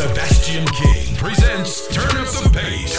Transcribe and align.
Sebastian 0.00 0.64
King 0.64 1.14
presents 1.16 1.86
Turn 1.88 2.16
Up 2.16 2.26
the 2.32 2.48
Bass. 2.54 2.96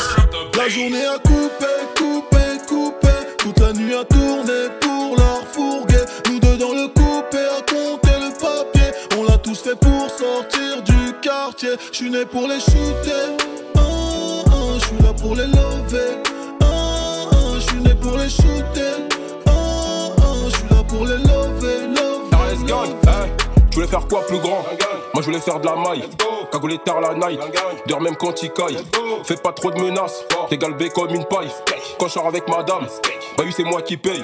La 0.56 0.70
journée 0.70 1.04
a 1.04 1.18
coupé, 1.18 1.66
coupé, 1.98 2.38
coupé. 2.68 3.08
Toute 3.40 3.60
la 3.60 3.74
nuit 3.74 3.96
a 3.96 4.06
tourné 4.06 4.70
pour 4.80 5.16
leur 5.18 5.48
fourguer. 5.48 6.06
Nous 6.30 6.40
deux 6.40 6.58
dans 6.58 6.74
le 6.74 6.88
coupé 6.90 7.40
à 7.58 7.62
compter 7.62 8.16
le 8.20 8.30
papier. 8.40 8.92
On 9.18 9.24
l'a 9.24 9.40
tous 9.40 9.56
fait 9.64 9.76
pour 9.80 10.12
sortir 10.12 10.84
du 10.84 11.12
quartier. 11.24 11.72
Je 11.92 11.98
suis 11.98 12.12
né 12.12 12.24
pour 12.24 12.48
les 12.48 12.60
shooter. 12.60 13.36
Ah, 13.76 13.82
ah, 14.46 14.78
Je 14.80 14.86
suis 14.86 15.02
là 15.04 15.12
pour 15.20 15.34
les 15.36 15.48
lever. 15.48 16.22
Ah, 16.62 17.26
ah, 17.32 17.36
Je 17.56 17.62
suis 17.62 17.80
né 17.82 17.96
pour 17.96 18.16
les 18.16 18.30
shooter. 18.30 19.08
Ah, 19.48 19.52
ah, 20.20 20.34
Je 20.46 20.56
suis 20.56 20.70
là 20.70 20.84
pour 20.88 21.06
les 21.08 21.18
lever, 21.18 21.31
voulais 23.82 23.92
faire 23.92 24.08
quoi 24.08 24.26
plus 24.28 24.40
grand 24.40 24.64
Moi 25.14 25.22
je 25.22 25.26
voulais 25.26 25.40
faire 25.40 25.60
de 25.60 25.66
la 25.66 25.76
maille. 25.76 26.04
Cagoulé 26.52 26.78
tard 26.80 27.02
la 27.02 27.14
night. 27.16 27.40
Dors 27.88 28.02
même 28.02 28.16
quand 28.16 28.44
il 28.44 28.52
caille. 28.52 28.78
Fais 29.24 29.36
pas 29.36 29.54
trop 29.54 29.72
de 29.72 29.80
menaces. 29.82 30.24
T'es 30.50 30.58
galbé 30.58 30.90
comme 30.90 31.10
une 31.10 31.26
paille. 31.26 31.50
Quand 32.00 32.08
je 32.08 32.14
sors 32.14 32.28
avec 32.28 32.48
madame 32.48 32.86
Bah 33.38 33.44
oui 33.46 33.54
c'est 33.56 33.64
moi 33.64 33.82
qui 33.82 33.98
paye. 33.98 34.22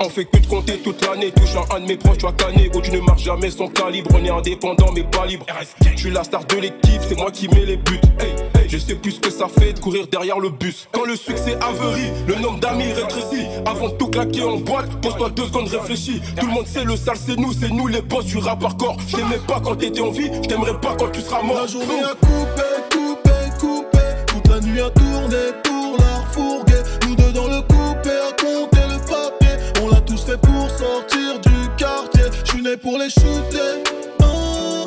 On 0.00 0.08
fait 0.08 0.24
que 0.24 0.38
de 0.38 0.46
compter 0.46 0.78
toute 0.78 1.06
l'année. 1.06 1.30
Touchant 1.32 1.64
un 1.74 1.80
de 1.80 1.86
mes 1.86 1.96
proches 1.96 2.18
tu 2.18 2.26
as 2.26 2.32
canné 2.32 2.70
Où 2.74 2.80
tu 2.80 2.90
ne 2.90 3.00
marches 3.00 3.22
jamais 3.22 3.50
son 3.50 3.68
calibre. 3.68 4.10
On 4.14 4.24
est 4.24 4.30
indépendant 4.30 4.90
mais 4.92 5.04
pas 5.04 5.26
libre. 5.26 5.46
Je 5.94 5.96
suis 5.96 6.10
la 6.10 6.24
star 6.24 6.44
de 6.44 6.56
l'équipe 6.56 7.02
C'est 7.08 7.16
moi 7.16 7.30
qui 7.30 7.48
mets 7.48 7.64
les 7.64 7.76
buts. 7.76 8.00
Hey, 8.18 8.34
hey, 8.60 8.65
Je 8.68 8.78
sais 8.78 8.94
plus 8.94 9.12
ce 9.12 9.20
que 9.20 9.30
ça 9.30 9.46
fait 9.48 9.72
de 9.72 9.78
courir 9.78 10.06
derrière 10.08 10.38
le 10.38 10.50
bus 10.50 10.88
Quand 10.92 11.04
le 11.04 11.16
succès 11.16 11.56
averie 11.60 12.10
Le 12.26 12.34
nombre 12.36 12.58
d'amis 12.58 12.92
rétrécit 12.92 13.46
Avant 13.64 13.88
de 13.88 13.94
tout 13.94 14.08
claquer 14.08 14.42
en 14.42 14.56
boîte 14.56 14.88
Pose-toi 15.00 15.30
deux 15.30 15.44
secondes 15.44 15.68
réfléchis 15.68 16.20
Tout 16.38 16.46
le 16.46 16.52
monde 16.52 16.66
sait 16.66 16.84
le 16.84 16.96
sale 16.96 17.16
c'est 17.16 17.36
nous 17.36 17.52
C'est 17.52 17.70
nous 17.70 17.86
les 17.86 18.02
boss 18.02 18.24
du 18.24 18.38
rap 18.38 18.62
hardcore 18.62 18.96
Je 19.06 19.16
t'aimais 19.16 19.40
pas 19.46 19.60
quand 19.62 19.76
t'étais 19.76 20.00
en 20.00 20.10
vie 20.10 20.30
Je 20.42 20.48
t'aimerais 20.48 20.78
pas 20.80 20.96
quand 20.98 21.10
tu 21.12 21.20
seras 21.20 21.42
mort 21.42 21.60
La 21.60 21.66
journée 21.66 22.02
a 22.02 22.14
coupé, 22.14 22.62
coupé, 22.90 23.30
coupé. 23.60 23.98
Toute 24.26 24.48
la 24.48 24.60
nuit 24.60 24.80
a 24.80 24.90
tourné 24.90 25.36
pour 25.62 25.96
leur 25.98 26.26
fourguer. 26.32 26.82
Nous 27.06 27.14
deux 27.14 27.32
dans 27.32 27.46
le 27.46 27.60
coupé 27.62 28.10
à 28.10 28.32
compter 28.32 28.82
le 28.88 28.98
papier. 28.98 29.82
On 29.82 29.88
l'a 29.88 30.00
tous 30.00 30.24
fait 30.24 30.40
pour 30.40 30.68
sortir 30.70 31.38
du 31.40 31.68
quartier. 31.76 32.24
Je 32.44 32.50
suis 32.50 32.62
né 32.62 32.76
pour 32.76 32.98
les 32.98 33.10
shooter. 33.10 33.82
Ah, 34.20 34.24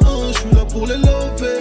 ah, 0.01 0.07
Je 0.33 0.39
suis 0.39 0.51
là 0.51 0.65
pour 0.65 0.85
les 0.85 0.97
lever. 0.97 1.58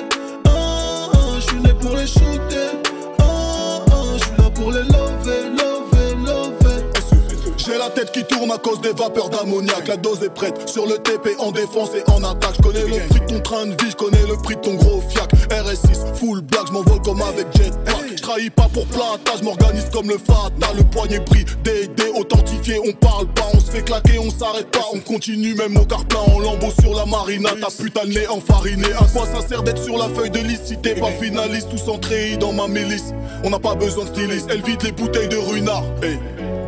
La 7.88 7.94
tête 7.94 8.12
qui 8.12 8.24
tourne 8.24 8.50
à 8.50 8.58
cause 8.58 8.80
des 8.80 8.92
vapeurs 8.92 9.30
d'ammoniac. 9.30 9.88
La 9.88 9.96
dose 9.96 10.22
est 10.22 10.34
prête 10.34 10.68
sur 10.68 10.86
le 10.86 10.98
TP 10.98 11.36
en 11.38 11.52
défense 11.52 11.90
et 11.94 12.10
en 12.10 12.22
attaque. 12.22 12.54
Je 12.58 12.62
connais 12.62 12.82
le 12.82 13.08
prix 13.08 13.20
de 13.20 13.26
ton 13.26 13.40
train 13.40 13.66
de 13.66 13.70
vie, 13.70 13.90
je 13.90 13.96
connais 13.96 14.26
le 14.28 14.36
prix 14.36 14.56
de 14.56 14.60
ton 14.60 14.74
gros 14.74 15.02
fiac. 15.08 15.30
RS6, 15.50 16.14
full 16.14 16.42
black, 16.42 16.66
je 16.68 16.72
m'envole 16.72 17.00
comme 17.02 17.22
avec 17.22 17.46
jetpack. 17.56 18.16
Je 18.16 18.22
trahis 18.22 18.50
pas 18.50 18.68
pour 18.72 18.84
plata, 18.86 19.32
je 19.38 19.44
m'organise 19.44 19.88
comme 19.92 20.08
le 20.08 20.18
Fata. 20.18 20.72
Le 20.76 20.84
poignet 20.84 21.20
pris, 21.20 21.44
DD 21.64 22.10
authentifié, 22.14 22.78
on 22.86 22.92
parle 22.92 23.26
pas, 23.28 23.46
on 23.54 23.60
se 23.60 23.70
fait 23.70 23.82
claquer, 23.82 24.18
on 24.18 24.30
s'arrête 24.30 24.70
pas. 24.70 24.84
On 24.92 24.98
continue 24.98 25.54
même 25.54 25.76
au 25.76 25.84
car 25.84 26.04
plein 26.04 26.20
en 26.20 26.40
lambeau 26.40 26.68
sur 26.80 26.94
la 26.94 27.06
marina. 27.06 27.50
Ta 27.60 27.68
putain 27.70 28.04
de 28.04 28.12
nez 28.12 28.26
enfariné. 28.28 28.86
À 28.98 29.04
quoi 29.04 29.26
ça 29.26 29.46
sert 29.46 29.62
d'être 29.62 29.82
sur 29.82 29.96
la 29.96 30.08
feuille 30.08 30.30
de 30.30 30.40
liste 30.40 30.66
si 30.66 30.76
t'es 30.76 30.94
pas 30.94 31.10
finaliste 31.20 31.68
Tous 31.70 31.90
entrés 31.90 32.36
dans 32.36 32.52
ma 32.52 32.68
milice? 32.68 33.14
On 33.44 33.50
n'a 33.50 33.58
pas 33.58 33.74
besoin 33.74 34.04
de 34.04 34.10
styliste, 34.10 34.48
elle 34.50 34.62
vide 34.62 34.82
les 34.82 34.92
bouteilles 34.92 35.28
de 35.28 35.36
runard. 35.36 35.84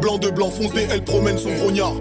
Blanc 0.01 0.19
de 0.19 0.31
blanc 0.31 0.51
foncé, 0.51 0.89
elle 0.91 1.05
promène 1.05 1.39
son 1.39 1.53
grognard. 1.55 1.93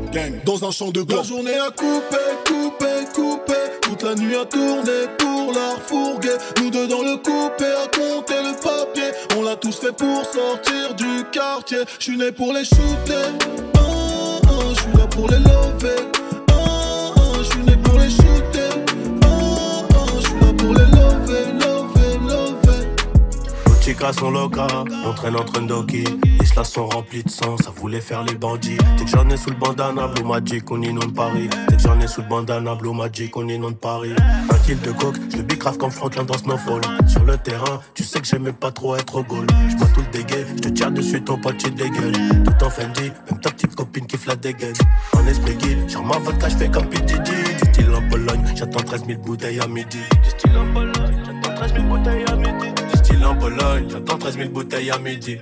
Dans 0.46 0.64
un 0.64 0.72
champ 0.72 0.90
de 0.90 1.02
blanc. 1.02 1.18
La 1.18 1.24
journée 1.24 1.56
a 1.56 1.70
coupé, 1.72 2.18
coupé, 2.46 2.86
coupé. 3.14 3.54
Toute 3.82 4.04
la 4.04 4.16
nuit 4.16 4.36
a 4.36 4.46
tourné 4.46 5.08
pour 5.18 5.52
leur 5.52 5.82
fourguer 5.82 6.38
Nous 6.62 6.70
deux 6.70 6.88
dans 6.88 7.02
le 7.02 7.18
coupé 7.18 7.66
à 7.66 7.88
compter 7.88 8.42
le 8.42 8.54
papier. 8.56 9.12
On 9.38 9.44
l'a 9.44 9.56
tous 9.56 9.78
fait 9.80 9.92
pour 9.92 10.24
sortir 10.26 10.96
du 10.96 11.24
quartier. 11.32 11.80
Je 12.00 12.04
suis 12.04 12.18
né 12.18 12.32
pour 12.32 12.54
les 12.54 12.64
shooter. 12.64 13.36
Ah, 13.76 13.80
ah, 13.80 14.50
Je 14.74 14.82
suis 14.82 14.98
là 14.98 15.08
pour 15.08 15.28
les 15.28 15.40
lever 15.40 16.19
Sont 24.00 24.32
locas, 24.32 24.86
on 25.06 25.14
traîne 25.14 25.36
en 25.36 25.44
train. 25.44 25.62
Les 25.62 26.46
cela 26.46 26.64
sont 26.64 26.88
remplis 26.88 27.24
de 27.24 27.30
sang, 27.30 27.58
ça 27.58 27.70
voulait 27.70 28.02
faire 28.02 28.24
les 28.24 28.34
bandits. 28.34 28.78
Dès 28.98 29.06
que 29.06 29.12
j'en 29.12 29.30
ai 29.30 29.38
sous 29.38 29.52
le 29.52 29.56
bandana, 29.56 30.08
Blue 30.08 30.24
Magic, 30.24 30.72
on 30.72 30.82
inonde 30.82 31.14
Paris. 31.14 31.48
Dès 31.68 31.76
que 31.76 31.82
j'en 31.84 32.00
ai 32.00 32.08
sous 32.08 32.22
le 32.22 32.28
bandana, 32.28 32.74
Blue 32.74 32.92
Magic, 32.92 33.38
on 33.38 33.48
inonde 33.48 33.78
Paris. 33.78 34.14
Un 34.50 34.58
kill 34.66 34.80
de 34.82 34.92
coke, 34.94 35.18
je 35.32 35.38
le 35.38 35.44
bicrave 35.44 35.78
comme 35.78 35.92
Franklin 35.92 36.24
dans 36.24 36.38
Snowfall. 36.40 36.82
Sur 37.08 37.24
le 37.24 37.38
terrain, 37.38 37.82
tu 37.94 38.04
sais 38.04 38.20
que 38.20 38.26
j'aimais 38.26 38.52
pas 38.52 38.72
trop 38.72 38.96
être 38.96 39.16
au 39.16 39.24
goal. 39.24 39.46
J'bois 39.70 39.88
tout 39.94 40.02
le 40.02 40.18
dégueu, 40.18 40.46
je 40.56 40.62
te 40.62 40.70
tire 40.70 40.92
dessus, 40.92 41.22
ton 41.24 41.38
pote 41.38 41.58
tu 41.58 41.70
dégueules. 41.70 42.14
Tout 42.14 42.66
en 42.66 42.70
Fendi, 42.72 43.12
même 43.30 43.40
ta 43.42 43.52
petite 43.52 43.76
copine 43.76 44.08
qui 44.08 44.18
des 44.18 44.54
gueules. 44.54 44.74
En 45.14 45.28
esprit 45.28 45.56
guille, 45.56 45.88
genre 45.88 46.04
ma 46.04 46.18
vodka, 46.18 46.50
j'fais 46.50 46.70
comme 46.70 46.88
P. 46.88 47.00
Diddy. 47.02 47.32
Du 47.62 47.70
style 47.74 47.94
en 47.94 48.10
Pologne, 48.10 48.44
j'attends 48.56 48.84
13 48.84 49.06
000 49.06 49.22
bouteilles 49.22 49.60
à 49.60 49.68
midi. 49.68 50.00
Du 50.44 50.58
en 50.58 50.74
Pologne, 50.74 50.94
j'attends 51.26 51.56
13 51.56 51.74
000 51.74 51.86
bouteilles 51.86 52.26
à 52.28 52.36
midi. 52.36 52.79
En 53.26 53.36
Pologne, 53.36 53.86
j'attends 53.90 54.18
13 54.18 54.38
000 54.38 54.50
bouteilles 54.50 54.92
à 54.92 54.98
midi. 54.98 55.38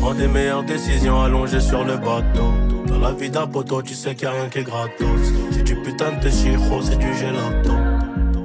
Prends 0.00 0.14
des 0.14 0.26
meilleures 0.26 0.64
décisions 0.64 1.22
allongées 1.22 1.60
sur 1.60 1.84
le 1.84 1.96
bateau. 1.96 2.52
Dans 2.86 2.98
la 2.98 3.12
vie 3.12 3.30
d'un 3.30 3.46
poteau, 3.46 3.80
tu 3.82 3.94
sais 3.94 4.14
qu'il 4.14 4.24
y 4.24 4.26
a 4.26 4.32
rien 4.32 4.48
qui 4.48 4.58
est 4.58 4.64
gratos. 4.64 5.32
C'est 5.52 5.62
du 5.62 5.76
putain 5.76 6.12
de 6.22 6.28
chiro, 6.28 6.82
c'est 6.82 6.98
du 6.98 7.14
gelato. 7.14 7.72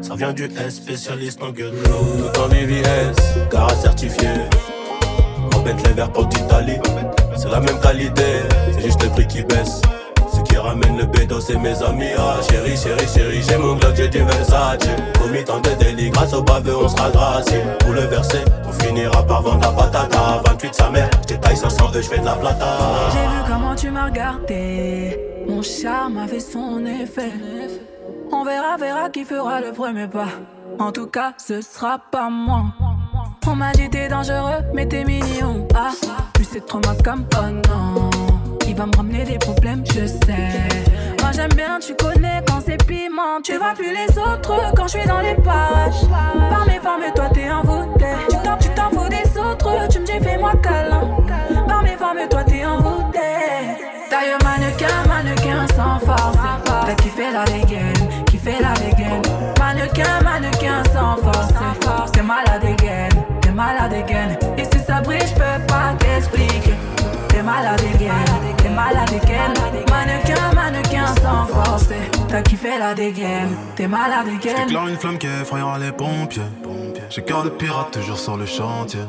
Ça 0.02 0.16
vient 0.16 0.32
du 0.32 0.46
S, 0.46 0.76
spécialiste 0.76 1.42
en 1.42 1.52
gueule. 1.52 1.74
Tout 1.84 2.40
en 2.40 2.48
VVS, 2.48 3.50
cara 3.50 3.76
certifié. 3.76 4.30
En 5.56 5.64
les 5.64 5.94
verts 5.94 6.12
pour 6.12 6.28
d'Italie. 6.28 6.78
C'est 7.36 7.50
la 7.50 7.60
même 7.60 7.80
qualité, 7.80 8.24
c'est 8.74 8.82
juste 8.84 9.04
le 9.04 9.10
prix 9.10 9.28
qui 9.28 9.44
baisse. 9.44 9.82
Ramène 10.68 10.98
le 10.98 11.06
bédo, 11.06 11.40
c'est 11.40 11.58
mes 11.58 11.82
amis. 11.82 12.12
Ah, 12.18 12.42
chérie, 12.42 12.76
chérie, 12.76 13.08
chérie, 13.08 13.42
j'ai 13.42 13.58
mon 13.58 13.76
Glock, 13.76 13.96
j'ai 13.96 14.10
du 14.10 14.20
Versace. 14.20 14.80
Commis 15.18 15.46
tant 15.46 15.60
de 15.62 15.70
délits, 15.80 16.10
grâce 16.10 16.34
au 16.34 16.42
baveux, 16.42 16.76
on 16.76 16.90
sera 16.90 17.10
gracié. 17.10 17.60
Pour 17.80 17.94
le 17.94 18.02
verser, 18.02 18.44
on 18.68 18.72
finira 18.84 19.26
par 19.26 19.44
vendre 19.44 19.62
la 19.62 19.72
patata. 19.72 20.42
28 20.46 20.76
sa 20.76 20.90
mère, 20.90 21.10
j'étais 21.22 21.40
taille 21.40 21.56
500 21.56 21.92
je 21.94 22.02
fais 22.02 22.20
de 22.20 22.26
la 22.26 22.36
plata. 22.36 22.66
J'ai 23.14 23.20
vu 23.20 23.44
comment 23.48 23.76
tu 23.76 23.90
m'as 23.90 24.06
regardé. 24.08 25.18
Mon 25.48 25.62
charme 25.62 26.18
a 26.18 26.28
fait 26.28 26.42
son 26.42 26.86
effet. 26.86 27.32
On 28.34 28.44
verra, 28.44 28.76
verra 28.78 29.10
qui 29.10 29.24
fera 29.24 29.62
le 29.62 29.72
premier 29.72 30.08
pas. 30.08 30.28
En 30.80 30.92
tout 30.92 31.08
cas, 31.08 31.34
ce 31.38 31.62
sera 31.62 31.98
pas 32.12 32.30
moi. 32.30 32.66
On 33.48 33.56
m'a 33.56 33.72
dit 33.72 33.90
t'es 33.90 34.10
dangereux, 34.10 34.64
mais 34.74 34.86
t'es 34.86 35.06
mignon. 35.06 35.66
Ah, 35.74 35.92
plus 36.34 36.44
c'est 36.44 36.66
trop 36.66 36.80
ma 36.80 36.94
comme 37.02 37.26
oh 37.38 37.70
non. 37.70 38.27
Il 38.68 38.76
va 38.76 38.86
me 38.86 38.96
ramener 38.96 39.24
des 39.24 39.38
problèmes, 39.38 39.84
je 39.86 40.06
sais. 40.06 40.52
Moi 41.22 41.32
j'aime 41.34 41.54
bien, 41.56 41.80
tu 41.80 41.96
connais 41.96 42.42
quand 42.48 42.60
c'est 42.66 42.78
piment. 42.86 43.42
Tu 43.44 43.58
vois 43.58 43.74
plus 43.74 43.92
les 43.94 44.18
autres 44.18 44.74
quand 44.76 44.88
je 44.88 45.00
suis 45.00 45.08
dans 45.08 45.20
les 45.22 45.36
parages. 45.36 46.02
Par 46.50 46.66
mes 46.68 46.80
formes, 46.80 47.04
toi 47.16 47.30
t'es 47.34 47.50
envoûté. 47.50 48.06
Tu 48.30 48.36
t'en, 48.44 48.58
tu 48.58 48.70
t'en 48.70 48.90
fous 48.90 49.10
des 49.10 49.40
autres, 49.40 49.88
tu 49.90 50.00
me 50.00 50.06
dis 50.06 50.20
fais-moi 50.24 50.52
câlin. 50.62 51.08
Par 51.68 51.82
mes 51.82 51.96
formes, 51.96 52.28
toi 52.30 52.44
t'es 52.44 52.66
envoûté. 52.66 53.20
D'ailleurs, 54.10 54.40
mannequin, 54.44 54.88
mannequin 55.08 55.68
sans 55.76 56.00
force. 56.06 56.38
T'as 56.66 56.96
kiffé 56.96 57.32
la 57.32 57.46
dégaine, 57.46 57.94
kiffé 58.26 58.54
la 58.62 58.74
dégaine. 58.74 59.22
Mannequin, 59.60 60.22
mannequin 60.24 60.84
sans 60.94 61.18
force. 61.18 62.12
T'es 62.12 62.22
malade 62.22 62.64
again, 62.64 63.10
t'es 63.42 63.52
malade 63.52 63.94
again. 63.94 64.38
Et 64.58 64.64
si 64.66 64.84
ça 64.86 65.02
brille, 65.02 65.20
j'peux 65.28 65.66
pas 65.68 65.94
t'expliquer. 66.00 66.76
T'es 67.28 67.44
malade 67.44 67.82
again, 67.96 68.56
T'as 72.38 72.44
kiffé 72.44 72.78
la 72.78 72.94
dégaine, 72.94 73.58
t'es 73.75 73.88
malade 73.88 74.28
again. 74.28 74.58
J'éclaire 74.59 74.88
une 74.88 74.96
flamme 74.96 75.18
qui 75.18 75.25
effrayera 75.25 75.80
les 75.80 75.92
pompiers. 75.92 76.44
J'ai 77.09 77.24
cœur 77.24 77.42
de 77.42 77.50
pirate 77.50 77.90
toujours 77.90 78.20
sur 78.20 78.38
le 78.38 78.45
chantier. 78.45 79.00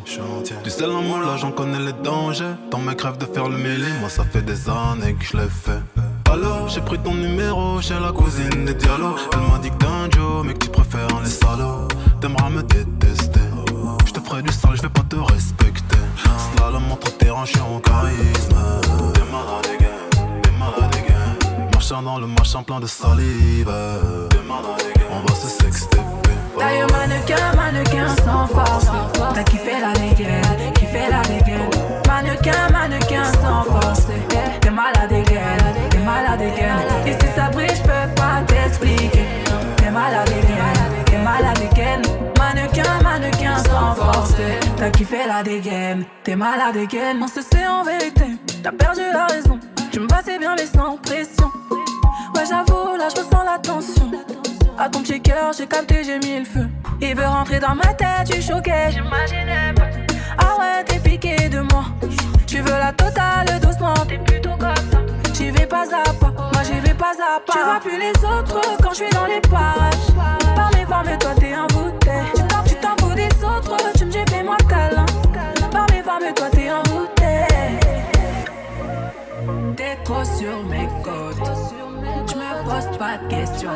Tu 0.65 0.71
sais 0.71 0.87
l'amour 0.87 1.19
là 1.21 1.37
j'en 1.37 1.51
connais 1.51 1.79
les 1.79 1.93
dangers. 1.93 2.55
Dans 2.71 2.79
mes 2.79 2.97
crèves 2.97 3.19
de 3.19 3.27
faire 3.27 3.51
le 3.51 3.59
mêlé, 3.59 3.85
moi 4.01 4.09
ça 4.09 4.25
fait 4.25 4.41
des 4.41 4.71
années 4.71 5.13
que 5.13 5.27
je 5.27 5.37
l'ai 5.37 5.49
fait. 5.51 5.83
Alors 6.33 6.69
j'ai 6.69 6.81
pris 6.81 6.99
ton 7.01 7.13
numéro 7.13 7.83
chez 7.83 8.01
la 8.01 8.13
cousine 8.13 8.65
des 8.65 8.73
dialogues. 8.73 9.19
Elle 9.35 9.53
m'a 9.53 9.59
dit 9.59 9.69
que 9.73 9.77
t'es 9.77 9.85
un 9.85 10.11
Joe 10.11 10.47
mais 10.47 10.55
que 10.55 10.65
tu 10.65 10.71
préfères 10.71 11.21
les 11.23 11.29
salauds. 11.29 11.87
T'aimeras 12.23 12.49
me 12.49 12.63
détester. 12.63 13.41
Je 14.07 14.11
te 14.11 14.21
ferai 14.21 14.41
du 14.41 14.53
sale, 14.55 14.75
je 14.75 14.81
vais 14.81 14.89
pas 14.89 15.05
te 15.07 15.17
respecter. 15.17 15.99
Slalom 16.57 16.91
entre 16.91 17.15
terrain, 17.19 17.45
je 17.45 17.51
suis 17.51 17.61
en 17.61 17.79
charisme. 17.81 18.57
T'es 19.13 19.21
malade 19.31 19.78
dans 21.91 22.19
le 22.19 22.27
machin 22.27 22.63
plein 22.63 22.81
de 22.81 22.87
salive. 22.87 23.73
On 25.11 25.27
va 25.27 25.35
se 25.35 25.49
sexter. 25.49 25.97
D'ailleurs, 26.59 26.89
mannequin, 26.93 27.55
mannequin 27.57 28.09
sans 28.25 28.47
force. 28.47 28.89
T'as 29.35 29.43
kiffé 29.45 29.73
la 29.81 29.93
dégaine, 29.99 30.73
kiffé 30.75 31.01
la 31.11 31.23
dégaine. 31.23 31.71
Mannequin, 32.07 32.69
mannequin 32.73 33.25
sans 33.25 33.63
force. 33.65 34.07
T'es 34.61 34.71
malade 34.71 35.13
again, 35.13 35.89
t'es 35.89 35.99
malade 35.99 36.43
again. 36.43 37.07
Et 37.07 37.13
si 37.13 37.33
ça 37.35 37.49
brille, 37.51 37.69
j'peux 37.75 38.15
pas 38.17 38.43
t'expliquer. 38.47 39.25
T'es 39.77 39.91
malade 39.91 40.29
again, 40.29 41.05
t'es 41.07 41.19
malade 41.19 41.59
again. 41.73 42.03
Mannequin, 42.39 43.03
mannequin 43.03 43.63
T'as 44.77 44.91
kiffé 44.91 45.27
la 45.27 45.43
dégaine, 45.43 46.05
t'es 46.23 46.37
malade 46.37 46.77
again. 46.77 47.19
On 47.23 47.29
se 47.29 47.41
sait 47.41 47.67
en 47.67 47.83
vérité, 47.83 48.37
t'as 48.63 48.73
perdu 48.73 49.01
la 49.11 49.27
raison. 49.27 49.59
Tu 49.91 50.01
me 50.01 50.07
passais 50.07 50.39
bien 50.39 50.55
sans. 50.57 50.93
Ouais, 50.93 50.99
j'avoue, 50.99 51.08
tension. 53.63 54.11
À 54.79 54.89
ton 54.89 55.03
petit 55.03 55.21
cœur, 55.21 55.53
j'ai 55.57 55.67
capté, 55.67 56.05
j'ai 56.05 56.19
mis 56.19 56.39
le 56.39 56.45
feu. 56.45 56.69
Il 57.01 57.15
veut 57.15 57.27
rentrer 57.27 57.59
dans 57.59 57.75
ma 57.75 57.95
tête, 57.95 58.31
tu 58.31 58.41
choqué, 58.41 58.91
j'imaginais 58.91 59.75
pas. 59.75 59.89
Ah 60.39 60.57
ouais, 60.59 60.85
t'es 60.85 60.99
piqué 60.99 61.49
de 61.49 61.61
moi. 61.61 61.85
Tu 62.47 62.61
veux 62.61 62.71
la 62.71 62.93
totale 62.93 63.61
doucement, 63.61 63.95
t'es 64.09 64.19
plutôt 64.19 64.57
comme. 64.59 65.09
J'y 65.35 65.51
vais 65.51 65.67
pas 65.67 65.85
à 65.85 66.13
pas, 66.15 66.33
moi 66.53 66.63
j'y 66.65 66.81
vais 66.81 66.95
pas 66.95 67.13
à 67.13 67.41
pas. 67.41 67.53
Tu 67.53 67.59
vois 67.59 67.81
plus 67.81 67.99
les 67.99 68.25
autres 68.25 68.61
quand 68.83 68.91
je 68.91 68.97
suis 68.97 69.11
dans 69.11 69.27
les 69.27 69.41
parages. 69.41 69.95
Par 70.57 70.71
mes 70.73 70.87
mais 71.07 71.19
toi 71.19 71.31
t'es 71.39 71.53
bouteille. 71.73 72.45
Tu 72.67 72.75
t'en 72.77 72.97
fous 72.99 73.15
des 73.15 73.45
autres, 73.45 73.77
tu 73.97 74.05
me 74.05 74.11
dis 74.11 74.25
fais-moi 74.29 74.57
câlin. 74.69 75.07
Par 75.71 75.87
mes 75.91 76.03
mais 76.21 76.33
toi 76.33 76.49
t'es 76.51 76.69
bouteille. 76.91 77.79
T'es 79.77 79.97
trop 80.05 80.25
sur 80.25 80.65
mes 80.65 80.89
côtes. 81.05 81.68
Pose 82.65 82.99
pas 82.99 83.19
de 83.19 83.29
questions. 83.29 83.71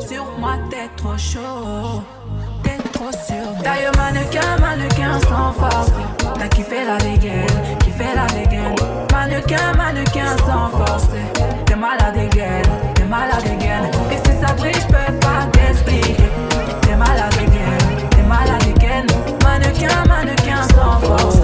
Sur 0.00 0.24
moi, 0.38 0.54
t'es 0.70 0.88
trop 0.96 1.16
chaud. 1.18 2.02
T'es 2.62 2.78
trop 2.92 3.10
sur 3.10 3.62
D'ailleurs, 3.62 3.92
mannequin, 3.96 4.56
mannequin 4.60 5.20
sans 5.28 5.52
force. 5.52 5.90
T'as 6.38 6.48
kiffé 6.48 6.84
la 6.86 6.96
dégaine, 6.98 7.46
kiffé 7.80 8.04
la 8.14 8.26
dégaine. 8.26 8.74
Mannequin, 9.12 9.72
mannequin 9.76 10.36
sans 10.38 10.68
force. 10.76 11.08
T'es 11.66 11.76
malade 11.76 12.14
dégaine, 12.14 12.62
t'es 12.94 13.04
malade 13.04 13.42
dégaine. 13.42 13.90
Et 14.10 14.16
si 14.16 14.38
ça 14.40 14.52
brille, 14.54 14.72
j'peux 14.74 15.18
pas 15.20 15.46
t'expliquer. 15.52 16.16
T'es 16.82 16.96
malade 16.96 17.32
dégaine, 17.32 18.08
t'es 18.10 18.22
malade 18.22 18.64
dégaine. 18.64 19.06
Mannequin, 19.42 20.04
mannequin 20.08 20.62
sans 20.74 21.00
force. 21.00 21.40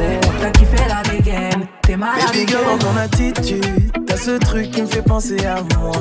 Malade 2.00 2.32
Baby 2.32 2.46
girl, 2.46 2.64
dans 2.64 2.78
ton 2.78 2.96
attitude, 2.96 4.06
t'as 4.06 4.16
ce 4.16 4.38
truc 4.38 4.70
qui 4.70 4.82
me 4.82 4.86
fait 4.86 5.02
penser 5.02 5.44
à 5.44 5.56
moi. 5.78 5.92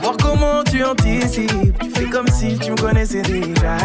Voir 0.00 0.16
comment 0.22 0.62
tu 0.64 0.84
anticipes, 0.84 1.78
tu 1.82 1.90
fais 1.90 2.06
comme 2.06 2.28
si 2.28 2.56
tu 2.58 2.70
me 2.70 2.76
connaissais 2.76 3.22
déjà. 3.22 3.76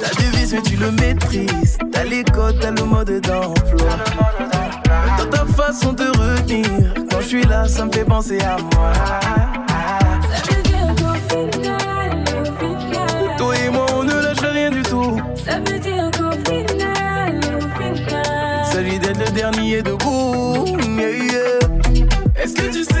T'as 0.00 0.20
des 0.20 0.36
vices 0.36 0.52
mais 0.52 0.62
tu 0.62 0.76
le 0.76 0.90
maîtrises, 0.90 1.78
t'as 1.92 2.04
les 2.04 2.24
codes, 2.24 2.58
t'as 2.60 2.72
le 2.72 2.82
mode 2.84 3.20
d'emploi. 3.20 3.90
Dans 5.18 5.30
ta 5.30 5.44
façon 5.46 5.92
de 5.92 6.06
retenir, 6.06 6.94
quand 7.10 7.20
je 7.20 7.26
suis 7.26 7.44
là, 7.44 7.68
ça 7.68 7.84
me 7.84 7.92
fait 7.92 8.04
penser 8.04 8.40
à 8.40 8.56
moi. 8.58 8.92
Ça 10.30 10.42
veut 10.50 10.62
dire 10.62 10.94
qu'au 10.96 11.14
final, 11.30 12.24
au 12.28 12.44
final. 12.58 13.36
Toi 13.38 13.56
et 13.56 13.70
moi, 13.70 13.86
on 13.94 14.02
ne 14.02 14.14
lâche 14.14 14.38
rien 14.40 14.70
du 14.70 14.82
tout. 14.82 15.20
Ça 15.44 15.58
veut 15.60 15.78
dire 15.78 16.03
dernier 19.34 19.82
debout. 19.82 20.64
Yeah, 20.96 21.10
yeah. 21.10 22.42
Est-ce 22.42 22.54
que 22.54 22.72
tu 22.72 22.84
sais 22.84 22.93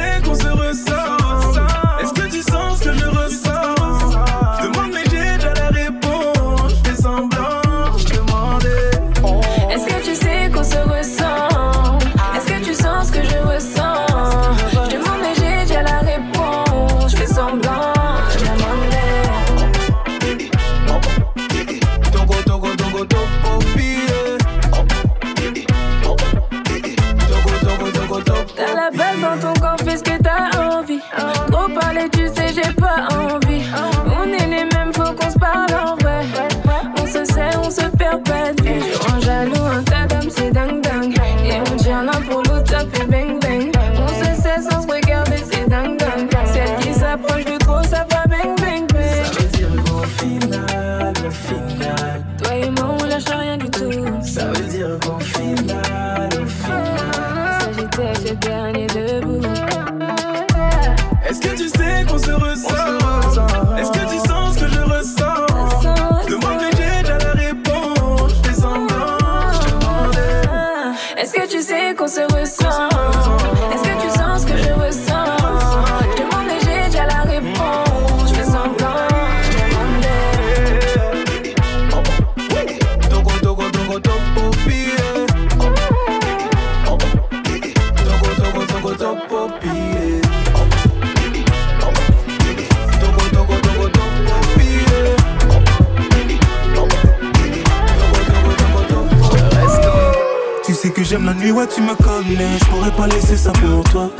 j'aime 101.14 101.26
la 101.26 101.34
nuit, 101.34 101.52
ouais, 101.52 101.66
tu 101.68 101.80
me 101.80 101.94
connais. 101.94 102.58
Je 102.58 102.64
pourrais 102.64 102.90
pas 102.90 103.06
laisser 103.06 103.36
ça 103.36 103.52
pour 103.52 103.84
toi. 103.84 104.10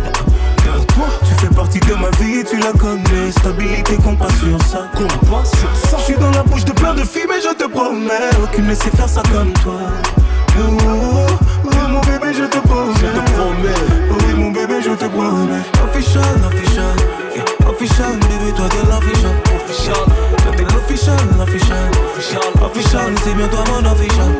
Tu 1.27 1.35
fais 1.41 1.53
partie 1.53 1.81
de 1.81 1.95
ma 1.95 2.11
vie 2.21 2.39
et 2.39 2.45
tu 2.45 2.57
la 2.59 2.71
connais. 2.73 3.33
Stabilité, 3.33 3.97
compte 3.97 4.19
pas 4.19 4.29
sur 4.31 4.63
ça. 4.63 4.89
Je 5.99 6.03
suis 6.05 6.15
dans 6.15 6.31
la 6.31 6.45
bouche 6.45 6.65
de 6.65 6.73
plein 6.73 6.95
de 6.95 7.03
filles, 7.03 7.27
mais 7.29 7.41
je 7.43 7.53
te 7.53 7.69
promets. 7.69 8.31
Aucune 8.43 8.67
ne 8.67 8.75
sait 8.75 8.91
faire 8.91 9.09
ça 9.09 9.23
comme 9.33 9.53
toi. 9.55 9.81
Oh, 11.85 11.89
mon 11.89 12.01
bébé, 12.01 12.33
je 12.33 12.45
te 12.45 12.59
promets. 12.59 12.95
Je 13.01 13.07
te 13.07 13.31
promets. 13.33 14.27
Oui, 14.27 14.35
mon 14.37 14.51
bébé, 14.51 14.75
je 14.83 14.91
te 14.91 15.05
promets. 15.07 15.63
Official, 15.85 16.25
official, 16.47 16.97
yeah. 17.35 17.71
official, 17.71 18.13
bébé, 18.19 18.53
toi 18.57 18.67
t'es 18.69 18.87
l'official. 18.87 19.33
Official, 19.55 19.95
toi 20.43 20.53
t'es 20.57 20.63
l'official, 20.63 21.17
official. 21.41 21.91
Official, 22.15 22.43
official, 22.63 23.15
c'est 23.23 23.35
bien 23.35 23.49
toi 23.49 23.65
mon 23.71 23.91
official. 23.91 24.33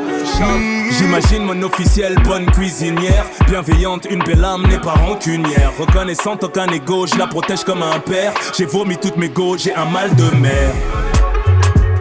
J'imagine 0.99 1.45
mon 1.45 1.63
officielle 1.63 2.17
bonne 2.25 2.47
cuisinière 2.47 3.25
Bienveillante, 3.47 4.07
une 4.11 4.23
belle 4.23 4.45
âme 4.45 4.67
n'est 4.67 4.81
pas 4.81 4.95
rancunière 4.95 5.71
Reconnaissante, 5.79 6.45
aucun 6.45 6.67
égo, 6.69 7.07
je 7.07 7.17
la 7.17 7.27
protège 7.27 7.63
comme 7.63 7.83
un 7.83 8.01
père 8.01 8.33
J'ai 8.57 8.65
vomi 8.65 8.97
toutes 8.97 9.17
mes 9.17 9.29
go, 9.29 9.57
j'ai 9.57 9.75
un 9.75 9.85
mal 9.85 10.15
de 10.17 10.25
mer 10.37 10.73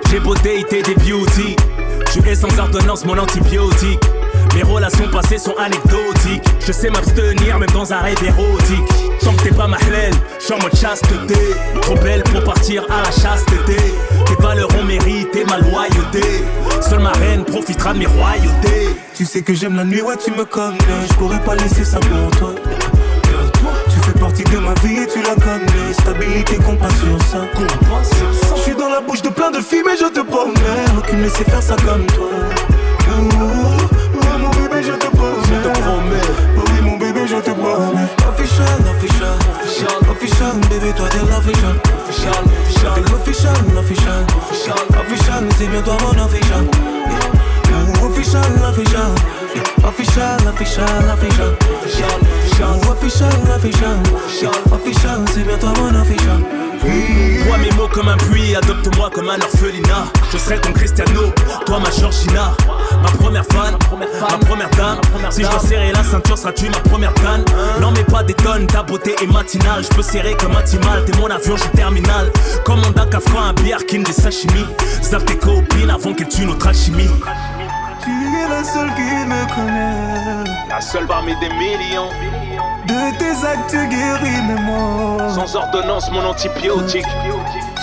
J'ai 0.10 0.20
beau 0.20 0.34
dater 0.36 0.82
des 0.82 0.96
beauty 0.96 1.56
Tu 2.12 2.28
es 2.28 2.36
sans 2.36 2.58
ordonnance 2.60 3.06
mon 3.06 3.18
antibiotique 3.18 4.00
mes 4.56 4.64
relations 4.64 5.10
passées 5.10 5.38
sont 5.38 5.56
anecdotiques 5.58 6.44
Je 6.66 6.72
sais 6.72 6.90
m'abstenir 6.90 7.60
même 7.60 7.70
dans 7.70 7.92
un 7.94 8.00
rêve 8.00 8.24
érotique 8.24 8.90
Tant 9.22 9.34
que 9.34 9.44
t'es 9.44 9.56
pas 9.56 9.68
ma 9.68 9.78
hlèle, 9.78 10.14
je 10.40 10.46
suis 10.46 10.54
en 10.54 10.60
mode 10.60 10.76
chasteté 10.76 11.40
Trop 11.82 11.96
belle 11.96 12.24
pour 12.24 12.44
partir 12.44 12.86
à 12.90 13.02
la 13.04 13.12
chasteté 13.12 13.78
Tes 14.26 14.42
valeurs 14.42 14.70
ont 14.80 14.84
mérité 14.84 15.46
ma 15.46 15.58
loyauté 15.58 16.44
Seule 16.82 17.00
ma 17.00 17.12
reine 17.12 17.46
profitera 17.46 17.94
de 17.94 18.00
mes 18.00 18.06
royautés 18.06 18.96
Tu 19.16 19.26
sais 19.26 19.42
que 19.42 19.54
j'aime 19.54 19.76
la 19.76 19.86
nuit, 19.86 20.02
ouais, 20.02 20.16
tu 20.24 20.32
me 20.32 20.44
connais. 20.44 20.78
Je 21.10 21.14
pourrais 21.14 21.40
pas 21.40 21.56
laisser 21.56 21.86
ça 21.86 22.00
pour 22.00 22.32
toi. 22.38 22.54
Tu 23.90 24.00
fais 24.00 24.20
partie 24.20 24.44
de 24.44 24.58
ma 24.58 24.74
vie 24.84 25.04
et 25.04 25.08
tu 25.08 25.22
la 25.22 25.36
connais. 25.36 25.94
Stabilité, 25.94 26.58
compte 26.58 26.80
pas 26.80 26.90
sur 26.90 27.22
ça. 27.32 27.46
Je 28.56 28.62
suis 28.62 28.76
dans 28.76 28.90
la 28.90 29.02
bouche 29.02 29.22
de 29.22 29.30
plein 29.30 29.52
de 29.52 29.60
filles, 29.60 29.84
mais 29.86 29.96
je 29.98 30.06
te 30.06 30.20
promets. 30.20 30.54
Aucune 30.98 31.22
ne 31.22 31.30
sait 31.30 31.46
faire 31.46 31.64
ça 31.64 31.76
comme 31.86 32.06
toi. 32.08 32.30
Bébé, 34.74 34.88
je 34.88 34.92
te 34.94 35.08
promets. 35.08 35.44
Je 35.46 35.70
te 35.70 35.80
promets. 35.80 36.30
Oui, 36.58 36.82
mon 36.82 36.98
bébé, 36.98 37.22
je 37.28 37.36
te 37.36 37.52
promets. 37.52 38.10
Official, 38.28 38.80
official, 38.96 39.38
official, 39.62 40.12
official, 40.12 40.56
bébé, 40.70 40.94
toi 40.96 41.08
t'es 41.10 41.20
l'official. 41.20 41.76
Official, 42.08 42.44
official, 42.62 42.94
t'es 42.96 43.12
l'official, 43.12 43.56
official, 43.78 44.26
official, 44.38 44.84
official, 45.02 45.44
c'est 45.58 45.68
bien 45.68 45.82
toi 45.82 45.98
mon 46.02 46.24
official. 46.24 46.66
Official, 48.04 48.44
official, 48.70 49.12
official, 49.84 50.38
official, 50.48 51.08
official, 51.14 51.54
official, 51.74 52.10
official, 52.34 52.80
official, 52.92 53.34
official, 53.56 53.98
official, 54.16 54.52
official, 54.72 55.26
c'est 55.34 55.44
bien 55.44 55.58
toi 55.58 55.74
mon 55.78 56.00
official. 56.00 56.63
Bois 57.46 57.58
mes 57.58 57.72
mots 57.72 57.88
comme 57.92 58.10
un 58.10 58.18
puits, 58.18 58.56
adopte-moi 58.56 59.10
comme 59.14 59.30
un 59.30 59.40
orphelinat. 59.40 60.06
Je 60.32 60.38
serai 60.38 60.60
ton 60.60 60.74
Cristiano, 60.74 61.32
toi 61.66 61.80
ma 61.80 61.90
Georgina. 61.92 62.56
Ma 63.02 63.10
première 63.10 63.46
fan, 63.46 63.78
ma 63.92 64.38
première 64.38 64.70
dame. 64.72 65.00
Si 65.30 65.44
je 65.44 65.50
dois 65.50 65.60
serrer 65.60 65.92
la 65.92 66.04
ceinture, 66.04 66.38
seras-tu 66.38 66.70
ma 66.70 66.80
première 66.80 67.14
canne? 67.16 67.44
Non, 67.80 67.92
mais 67.92 68.04
pas 68.04 68.24
des 68.24 68.34
tonnes, 68.34 68.68
ta 68.68 68.84
beauté 68.84 69.16
est 69.22 69.32
matinale. 69.32 69.84
Je 69.84 69.96
peux 69.96 70.04
serrer 70.04 70.36
comme 70.36 70.56
un 70.56 70.62
timal, 70.62 71.04
t'es 71.06 71.18
mon 71.18 71.28
avion, 71.28 71.56
je 71.56 71.62
suis 71.62 71.72
terminal. 71.72 72.32
Commande 72.66 72.98
un 72.98 73.06
Kafka, 73.06 73.40
un 73.40 73.54
kin 73.88 74.02
des 74.02 74.14
sashimi. 74.14 74.66
Zap 75.02 75.26
tes 75.26 75.38
copines 75.38 75.90
avant 75.90 76.14
qu'elles 76.14 76.30
tuent 76.30 76.46
notre 76.46 76.68
alchimie. 76.68 77.10
Tu 78.04 78.12
es 78.12 78.50
la 78.50 78.64
seule 78.64 78.94
qui 78.96 79.02
me 79.02 79.56
connaît. 79.56 80.52
La 80.68 80.82
seule 80.82 81.08
parmi 81.08 81.34
des 81.40 81.50
millions. 81.50 82.10
De 82.86 83.18
tes 83.18 83.48
actes, 83.48 83.70
tu 83.70 83.78
guéris 83.88 84.42
mes 84.48 84.62
mots. 84.62 85.30
Sans 85.30 85.56
ordonnance, 85.56 86.12
mon 86.12 86.26
antibiotique. 86.26 87.06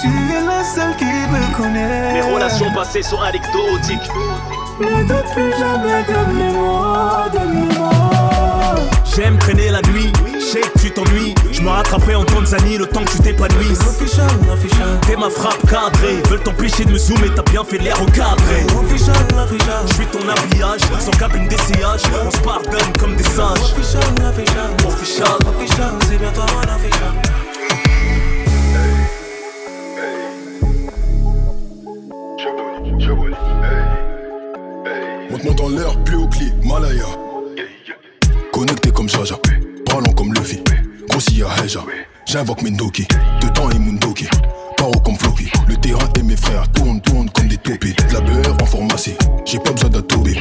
Tu 0.03 0.09
es 0.09 0.45
la 0.47 0.63
seule 0.63 0.95
qui 0.97 1.05
me 1.05 1.57
connaît. 1.57 2.13
Mes 2.13 2.35
relations 2.35 2.71
passées 2.75 3.03
sont 3.03 3.21
anecdotiques. 3.21 4.11
Ne 4.81 5.05
doute 5.05 5.33
plus 5.33 5.53
jamais 5.53 6.03
de 6.05 6.33
moi, 6.35 7.27
de 7.33 7.79
moi. 7.79 7.91
J'aime 9.17 9.37
traîner 9.39 9.71
la 9.71 9.83
nuit, 9.91 10.13
je 10.35 10.39
sais 10.39 10.61
que 10.61 10.79
tu 10.79 10.91
t'ennuies. 10.91 11.35
Je 11.51 11.63
me 11.63 11.69
rattraperai 11.69 12.15
en 12.15 12.25
Tanzanie 12.25 12.79
le 12.79 12.87
temps 12.87 13.03
que 13.03 13.11
tu 13.11 13.19
t'épanouisses. 13.19 13.81
T'es 15.07 15.17
ma 15.17 15.29
frappe 15.29 15.61
cadrée, 15.69 16.23
veulent 16.29 16.43
t'empêcher 16.43 16.85
de 16.85 16.93
me 16.93 16.99
zoomer, 16.99 17.35
t'as 17.35 17.43
bien 17.51 17.65
fait 17.65 17.79
l'air 17.79 18.01
official. 18.01 18.37
Je 19.89 19.95
suis 19.95 20.07
ton 20.07 20.21
habillage, 20.29 20.81
sans 21.01 21.11
cabine 21.13 21.49
d'essayage, 21.49 22.03
on 22.25 22.31
se 22.31 22.39
pardonne 22.39 22.93
comme 23.01 23.17
des 23.17 23.25
sages. 23.25 23.75
Official, 24.87 25.93
c'est 26.09 26.19
bien 26.19 26.31
toi, 26.33 26.47
mon 26.55 26.61
official. 26.77 27.13
Monte-moi 35.31 35.55
dans 35.55 35.69
l'air, 35.69 36.05
plus 36.05 36.17
au 36.17 36.29
cli, 36.29 36.53
Malaya. 36.65 37.30
Connecté 38.61 38.91
comme 38.91 39.09
Jaja, 39.09 39.37
parlant 39.87 40.13
comme 40.13 40.35
Luffy. 40.35 40.63
Grossi 41.09 41.43
à 41.43 41.65
Heja, 41.65 41.81
j'invoque 42.27 42.61
Mendoki. 42.61 43.09
Dedans 43.41 43.71
et 43.71 43.79
Mundoki, 43.79 44.29
paro 44.77 44.93
comme 45.03 45.17
Floki. 45.17 45.51
Le 45.67 45.77
terrain 45.79 46.07
et 46.19 46.23
mes 46.23 46.37
frères 46.37 46.71
tournent, 46.73 47.01
tournent 47.01 47.31
comme 47.31 47.49
des. 47.49 47.57
De 47.57 48.13
la 48.13 48.21
BR 48.21 48.63
en 48.63 48.67
pharmacie, 48.67 49.15
j'ai 49.47 49.59
pas 49.61 49.73
besoin 49.73 49.89
d'Atobi. 49.89 50.39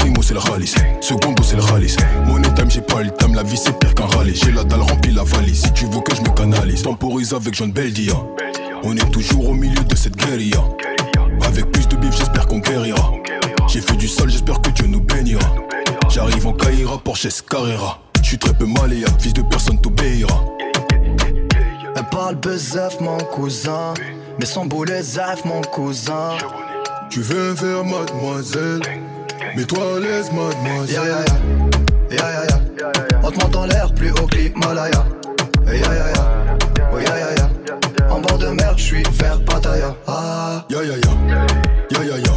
Primo 0.00 0.20
c'est 0.20 0.34
le 0.34 0.40
ralice, 0.40 0.74
secondo 1.00 1.42
c'est 1.42 1.56
le 1.56 1.62
ralice. 1.62 1.96
Money 2.26 2.52
time, 2.54 2.70
j'ai 2.70 2.82
pas 2.82 3.02
le 3.02 3.10
time, 3.10 3.34
la 3.34 3.42
vie 3.42 3.56
c'est 3.56 3.78
pire 3.78 3.94
qu'un 3.94 4.04
rallye. 4.04 4.34
J'ai 4.34 4.52
la 4.52 4.64
dalle 4.64 4.82
remplie 4.82 5.14
la 5.14 5.24
valise, 5.24 5.62
si 5.62 5.72
tu 5.72 5.86
veux 5.86 6.02
que 6.02 6.14
je 6.14 6.20
me 6.20 6.28
canalise. 6.36 6.82
Temporise 6.82 7.32
avec 7.32 7.54
John 7.54 7.72
Beldia. 7.72 8.12
On 8.82 8.94
est 8.94 9.10
toujours 9.10 9.48
au 9.48 9.54
milieu 9.54 9.82
de 9.82 9.96
cette 9.96 10.16
guérilla. 10.16 10.62
Avec 11.46 11.72
plus 11.72 11.88
de 11.88 11.96
bif, 11.96 12.14
j'espère 12.18 12.46
qu'on 12.48 12.58
guérira. 12.58 13.14
J'ai 13.66 13.80
fait 13.80 13.96
du 13.96 14.08
sale, 14.08 14.28
j'espère 14.28 14.60
que 14.60 14.68
Dieu 14.68 14.88
nous 14.88 15.00
bénira. 15.00 15.40
J'arrive 16.08 16.46
en 16.46 16.52
Caïra, 16.52 16.98
Porsche 16.98 17.28
Carrera. 17.48 17.98
J'suis 18.22 18.38
très 18.38 18.54
peu 18.54 18.66
maléa, 18.66 19.08
fils 19.18 19.32
de 19.32 19.42
personne 19.42 19.80
t'obéira. 19.80 20.44
Elle 21.96 22.08
parle 22.10 22.36
bezef 22.36 23.00
mon 23.00 23.18
cousin. 23.18 23.94
Mais 24.38 24.46
son 24.46 24.66
boulet 24.66 25.02
zaf 25.02 25.44
mon 25.44 25.60
cousin. 25.60 26.30
Tu 27.10 27.20
veux 27.20 27.50
un 27.50 27.54
verre, 27.54 27.84
mademoiselle. 27.84 28.80
Mets-toi 29.56 29.78
à 29.96 30.00
l'aise, 30.00 30.30
mademoiselle. 30.32 30.94
Ya 30.94 31.04
ya 31.04 31.18
ya. 31.20 32.16
Ya 32.16 32.32
ya 32.32 32.44
ya. 32.46 33.20
On 33.22 33.30
te 33.30 33.38
monte 33.38 33.56
en 33.56 33.66
l'air 33.66 33.92
plus 33.94 34.10
haut 34.10 34.26
que 34.26 34.36
l'Himalaya 34.36 35.04
Ya 35.66 35.74
ya 35.74 36.10
ya. 36.10 36.58
Oh 36.92 36.98
ya 36.98 37.18
ya 37.18 37.34
ya. 37.36 37.50
En 38.10 38.20
bord 38.20 38.38
de 38.38 38.48
mer 38.48 38.74
j'suis 38.76 39.02
vers 39.12 39.40
Pattaya. 39.44 39.94
Ah. 40.06 40.64
Ya 40.70 40.82
ya 40.82 40.94
ya, 40.96 41.38
ya 41.90 42.04
ya 42.04 42.18
ya. 42.18 42.32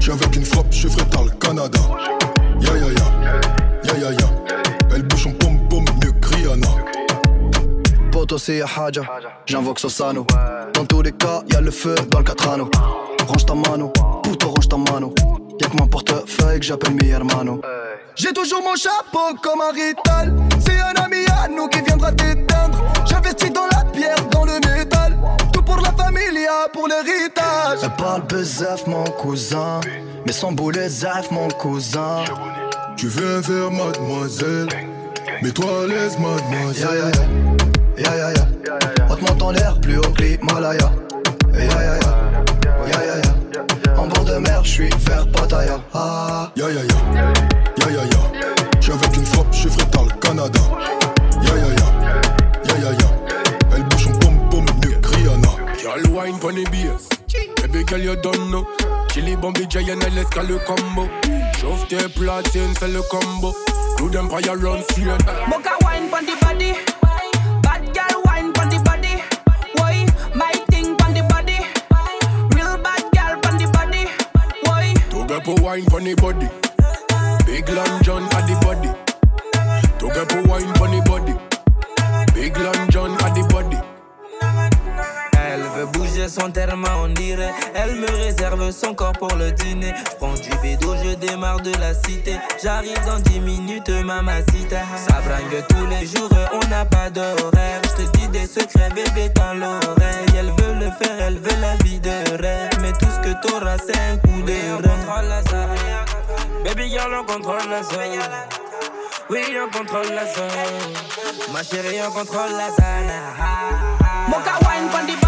J'suis 0.00 0.12
avec 0.12 0.36
une 0.36 0.44
frappe, 0.44 0.66
je 0.70 0.88
ferai 0.88 1.04
dans 1.12 1.24
le 1.24 1.30
Canada. 1.30 1.78
Ya 2.60 2.72
ya 2.74 2.88
ya, 2.98 3.06
ya 3.84 3.94
ya 3.98 4.10
ya. 4.10 4.28
Elle 4.94 5.02
bouge 5.02 5.22
son 5.22 5.32
pom 5.32 5.58
pom 5.68 5.84
mieux 6.02 6.12
que 6.12 6.34
Rihanna. 6.34 6.66
Poto 8.10 8.38
c'est 8.38 8.62
Haja. 8.62 9.02
J'invoque 9.46 9.78
Sosano. 9.80 10.26
Dans 10.74 10.84
tous 10.84 11.02
les 11.02 11.12
cas 11.12 11.42
y'a 11.52 11.60
le 11.60 11.70
feu 11.70 11.94
dans 12.10 12.18
le 12.18 12.24
Catrano. 12.24 12.70
Range 13.26 13.46
ta 13.46 13.54
mano, 13.54 13.92
puto 14.22 14.48
range 14.48 14.68
ta 14.68 14.76
mano. 14.76 15.14
Y'a 15.60 15.68
que 15.68 15.76
mon 15.76 15.86
portefeuille 15.86 16.60
que 16.60 16.66
j'appelle 16.66 16.94
mi 16.94 17.08
hermano. 17.08 17.60
J'ai 18.16 18.32
toujours 18.32 18.62
mon 18.62 18.74
chapeau 18.74 19.36
comme 19.42 19.60
un 19.60 19.72
rital. 19.72 20.34
C'est 20.58 20.80
un 20.80 21.02
ami 21.04 21.24
à 21.42 21.48
nous 21.48 21.68
qui 21.68 21.80
viendra 21.82 22.10
t'éteindre. 22.12 22.82
J'investis 23.06 23.52
dans 23.52 23.66
la 23.66 23.84
pierre, 23.92 24.24
dans 24.30 24.44
le 24.44 24.54
métal 24.54 24.97
familia, 26.08 26.68
pour 26.72 26.88
l'héritage 26.88 27.78
Elle 27.82 27.90
parle 27.96 28.22
bezef 28.22 28.86
mon 28.86 29.04
cousin. 29.04 29.80
Mais 30.26 30.32
son 30.32 30.52
boulet 30.52 30.88
zaf 30.88 31.30
mon 31.30 31.48
cousin. 31.48 32.24
Tu 32.96 33.06
veux 33.08 33.36
un 33.36 33.40
verre, 33.40 33.70
mademoiselle. 33.70 34.68
Mets-toi 35.42 35.66
à 35.84 35.86
l'aise, 35.86 36.14
Ya 36.14 36.20
mademoiselle. 36.20 37.12
ya 37.98 38.10
ya 38.10 38.10
Ya 38.10 38.16
ya 38.16 38.32
ya 38.32 38.48
On 39.10 39.14
te 39.16 39.20
monte 39.20 39.42
en 39.42 39.50
l'air 39.52 39.80
plus 39.80 39.98
haut 39.98 40.12
que 40.16 40.22
l'Himalaya 40.22 40.90
Ya 41.54 41.64
ya 41.64 41.82
ya 41.82 41.94
ya 42.86 43.04
ya 43.06 43.16
ya 43.18 44.00
En 44.00 44.06
bord 44.06 44.24
de 44.24 44.38
mer 44.38 44.62
j'suis 44.64 44.90
vers 45.06 45.26
Pattaya. 45.32 45.80
Ah. 45.94 46.50
Ya 46.56 46.68
ya 46.68 46.74
ya, 46.74 46.80
ya 47.78 47.90
ya 47.90 48.04
ya. 48.04 48.80
J'suis 48.80 48.92
avec 48.92 49.16
une 49.16 49.26
frappe, 49.26 49.52
je 49.52 49.68
dans 49.92 50.04
le 50.04 50.12
Canada. 50.20 50.60
Ya 51.42 51.54
ya 51.54 51.68
ya, 51.80 52.74
ya 52.74 52.78
ya 52.84 52.90
ya. 52.92 53.17
Girl 55.88 56.12
wine 56.12 56.38
pon 56.38 56.54
the 56.54 56.64
bass 56.64 57.08
Baby 57.62 57.82
girl 57.84 57.98
you 57.98 58.16
done 58.16 58.50
know 58.50 58.66
Chili 59.08 59.36
Bombi 59.36 59.66
Giant 59.66 60.02
elle 60.04 60.18
escale 60.18 60.46
le 60.46 60.58
combo 60.58 61.08
Chauffe 61.58 61.88
tes 61.88 62.06
platines 62.10 62.74
c'est 62.78 62.88
le 62.88 63.00
combo 63.08 63.54
Do 63.96 64.10
them 64.10 64.28
fire 64.28 64.54
run 64.54 64.82
straight 64.82 65.24
Mocha 65.48 65.78
wine 65.80 66.10
pon 66.10 66.26
the 66.26 66.36
body. 66.42 66.74
Bad 67.62 67.94
girl 67.94 68.22
wine 68.26 68.52
pon 68.52 68.68
the 68.68 68.78
body. 68.84 69.22
Why? 69.76 70.04
My 70.34 70.52
thing 70.68 70.94
pon 70.98 71.14
the 71.14 71.22
body. 71.22 71.56
Real 72.54 72.76
bad 72.84 73.02
girl 73.14 73.40
pon 73.40 73.56
the 73.56 73.66
body. 73.72 74.04
Why? 74.64 74.92
For 75.42 75.54
wine 75.62 75.86
pon 75.86 76.04
the 76.04 76.14
body 76.16 76.48
Big 77.46 77.66
Long 77.70 78.02
John 78.02 78.24
at 78.24 78.46
the 78.46 78.58
body 78.60 78.87
on 87.02 87.08
dirait. 87.08 87.52
Elle 87.74 87.96
me 87.96 88.06
réserve 88.06 88.70
son 88.70 88.94
corps 88.94 89.12
pour 89.12 89.34
le 89.36 89.52
dîner. 89.52 89.92
Je 89.96 90.16
prends 90.16 90.34
du 90.34 90.50
bédo, 90.62 90.94
je 91.04 91.14
démarre 91.14 91.60
de 91.60 91.72
la 91.78 91.94
cité. 91.94 92.36
J'arrive 92.62 92.98
dans 93.06 93.18
10 93.18 93.40
minutes, 93.40 93.90
mamacita. 94.04 94.80
Ça 94.96 95.20
bringue 95.26 95.64
tous 95.68 95.86
les 95.86 96.06
jours, 96.06 96.30
on 96.52 96.68
n'a 96.68 96.84
pas 96.84 97.10
d'horaire. 97.10 97.80
Je 97.84 98.04
te 98.04 98.18
dis 98.18 98.28
des 98.28 98.46
secrets, 98.46 98.90
bébé, 98.90 99.30
dans 99.34 99.54
l'oreille. 99.54 100.26
Elle 100.38 100.52
veut 100.58 100.74
le 100.74 100.90
faire, 100.90 101.20
elle 101.20 101.38
veut 101.38 101.60
la 101.60 101.76
vie 101.84 102.00
de 102.00 102.40
rêve. 102.40 102.70
Mais 102.80 102.92
tout 102.92 103.08
ce 103.10 103.28
que 103.28 103.46
t'auras, 103.46 103.76
c'est 103.78 103.98
un 103.98 104.16
coup 104.18 104.42
de 104.42 104.52
rein. 104.82 104.98
Baby 106.64 106.90
girl, 106.90 107.14
on 107.14 107.24
contrôle 107.24 107.68
la 107.70 107.82
zone. 107.82 108.20
Oui, 109.30 109.40
on 109.56 109.70
contrôle 109.76 110.14
la 110.14 110.24
zone. 110.26 110.52
Ma 111.52 111.62
chérie, 111.62 111.98
on 112.06 112.10
contrôle 112.10 112.52
la 112.52 112.68
zone. 112.68 113.78
Mocha 114.28 114.58
wine 114.60 115.27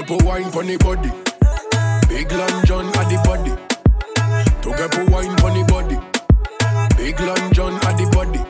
Why? 0.00 0.06
To 0.06 0.16
get 0.16 0.18
for 0.18 0.26
wine 0.26 0.50
pon 0.50 0.66
the 0.66 0.76
body 0.78 1.10
Big 2.08 2.32
Long 2.32 2.64
John 2.64 2.86
at 2.86 3.08
the 3.08 3.20
body 3.24 3.52
To 4.62 4.70
get 4.76 4.94
for 4.94 5.04
wine 5.10 5.36
pon 5.36 5.52
the 5.52 5.64
body 5.68 5.98
Big 6.96 7.20
Long 7.20 7.52
John 7.52 7.74
at 7.86 7.98
the 7.98 8.08
body 8.10 8.40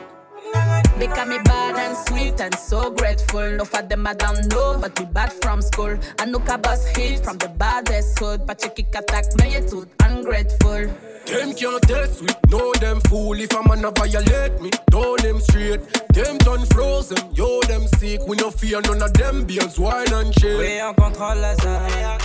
Because 0.99 1.29
me 1.29 1.39
bad 1.45 1.77
and 1.77 1.97
sweet 2.09 2.41
and 2.41 2.55
so 2.55 2.91
grateful. 2.91 3.51
No 3.57 3.65
for 3.65 3.83
them 3.83 4.07
I 4.07 4.15
don't 4.15 4.47
know, 4.51 4.79
but 4.81 4.99
we 4.99 5.07
bad 5.07 5.33
from 5.33 5.63
school. 5.63 5.99
I 6.19 6.27
know 6.27 6.43
a 6.47 6.59
bus 6.59 6.87
hit 6.89 7.25
from 7.25 7.39
the 7.39 7.49
baddest 7.49 8.19
hood. 8.19 8.47
But 8.47 8.63
you 8.63 8.71
kick 8.71 8.95
attack 8.95 9.25
me, 9.39 9.55
you 9.55 9.69
too 9.69 9.87
ungrateful. 10.01 10.91
Them 11.31 11.55
can't 11.55 11.83
test 11.83 12.21
we 12.23 12.29
know 12.49 12.73
them 12.81 13.01
fool 13.09 13.39
If 13.39 13.53
a 13.53 13.63
man 13.69 13.85
a 13.85 13.91
violate 13.93 14.61
me, 14.61 14.71
down 14.91 15.17
them 15.23 15.41
straight 15.41 15.81
Them 16.13 16.39
done 16.39 16.67
frozen, 16.67 17.19
yo 17.35 17.61
them 17.69 17.87
sick 17.99 18.21
We 18.27 18.37
no 18.37 18.51
fear 18.51 18.81
none 18.83 19.01
of 19.03 19.13
them 19.15 19.45
beers, 19.45 19.79
wine 19.79 20.13
and 20.13 20.35
shit 20.39 20.59
Oui, 20.59 20.81
on 20.81 20.95
contrôle 20.95 21.41
la 21.41 21.55
zone. 21.57 22.19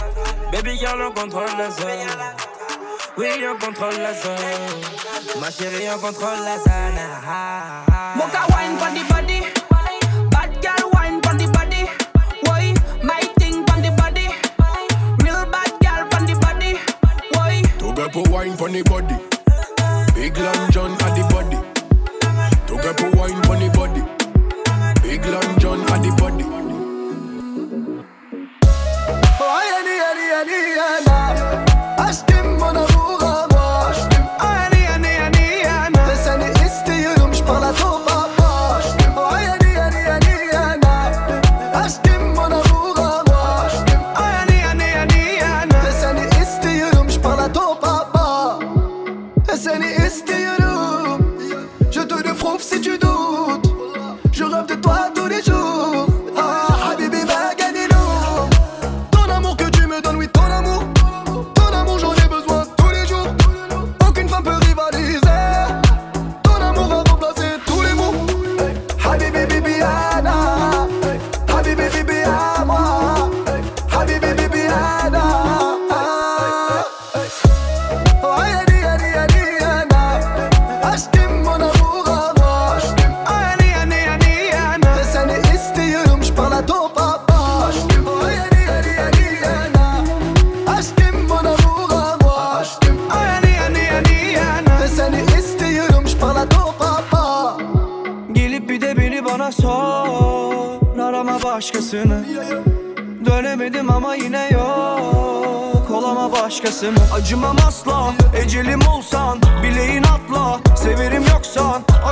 Baby 0.51 0.77
girl, 0.77 1.01
on 1.01 1.11
contrôle 1.13 1.57
la 1.57 1.69
zone. 1.69 2.07
Oui, 3.17 3.27
on 3.45 3.57
contrôle 3.57 3.97
la 3.97 4.13
zone. 4.13 4.39
Ma 5.39 5.49
chérie, 5.51 5.89
on 5.89 5.99
contrôle 5.99 6.39
la 6.43 6.57
zone. 6.57 6.97
Ah, 6.97 7.21
ah, 7.27 7.85
ah. 7.89 8.13
Mocha 8.15 8.45
wine 8.49 8.77
pon 8.77 8.93
the 8.93 9.03
body. 9.09 9.14
up 18.15 18.27
a 18.27 18.31
wine 18.31 18.55
for 18.55 18.69
the 18.69 18.81
body. 18.83 19.15
Big 20.13 20.37
Long 20.37 20.71
John 20.71 20.91
at 20.91 21.15
the 21.15 21.23
body. 21.33 21.57
Took 22.67 22.85
up 22.85 22.99
a 22.99 23.17
wine 23.17 23.41
for 23.43 23.57
the 23.57 23.69
body. 23.75 24.01
Big 25.01 25.25
Long 25.25 25.59
John 25.59 25.81
at 25.91 26.01
the 26.01 26.11
body. 26.17 26.45
Oh, 29.37 29.49
I 29.49 29.65
any, 29.79 29.95
any, 30.11 30.27
any, 30.39 30.79
I 31.99 32.11
still 32.11 32.34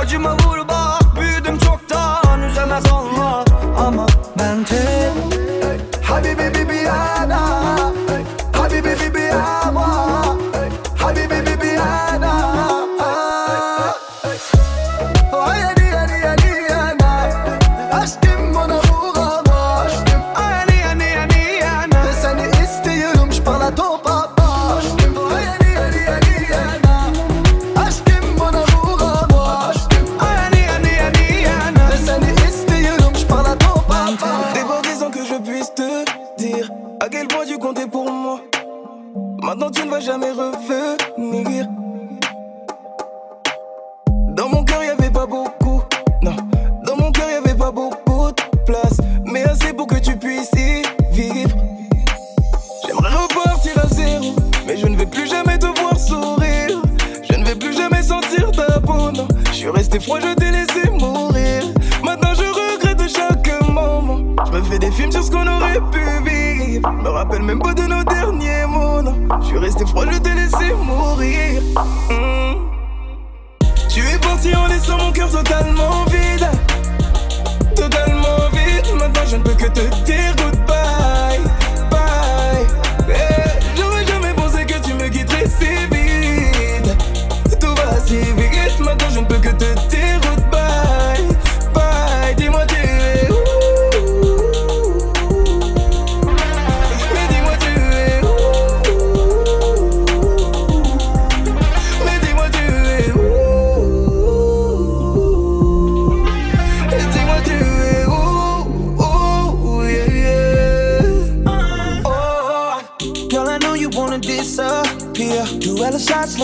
Harcama 0.04 0.43
Je 59.50 59.52
suis 59.52 59.68
resté 59.68 60.00
froid 60.00 60.18
je 60.20 60.34
t'ai 60.34 60.50
laissé 60.50 60.90
mourir. 60.90 61.64
Maintenant 62.02 62.34
je 62.34 62.42
regrette 62.42 63.02
chaque 63.08 63.62
moment. 63.70 64.20
Je 64.46 64.52
me 64.52 64.62
fais 64.62 64.78
des 64.78 64.90
films 64.90 65.12
sur 65.12 65.22
ce 65.22 65.30
qu'on 65.30 65.46
aurait 65.46 65.80
pu 65.92 66.00
vivre. 66.24 66.90
Me 66.90 67.08
rappelle 67.08 67.42
même 67.42 67.60
pas 67.60 67.74
de 67.74 67.82
nos 67.82 68.04
derniers 68.04 68.66
mots 68.66 69.02
Non. 69.02 69.16
Je 69.40 69.46
suis 69.46 69.58
resté 69.58 69.84
froid 69.86 70.04
je 70.10 70.18
t'ai 70.18 70.34
laissé 70.34 70.72
mourir. 70.74 71.62
Hmm. 72.10 72.54
Tu 73.88 74.00
es 74.00 74.18
parti 74.18 74.54
en 74.54 74.66
laissant 74.66 74.98
mon 74.98 75.12
cœur 75.12 75.30
totalement 75.30 76.04
vide 76.06 76.48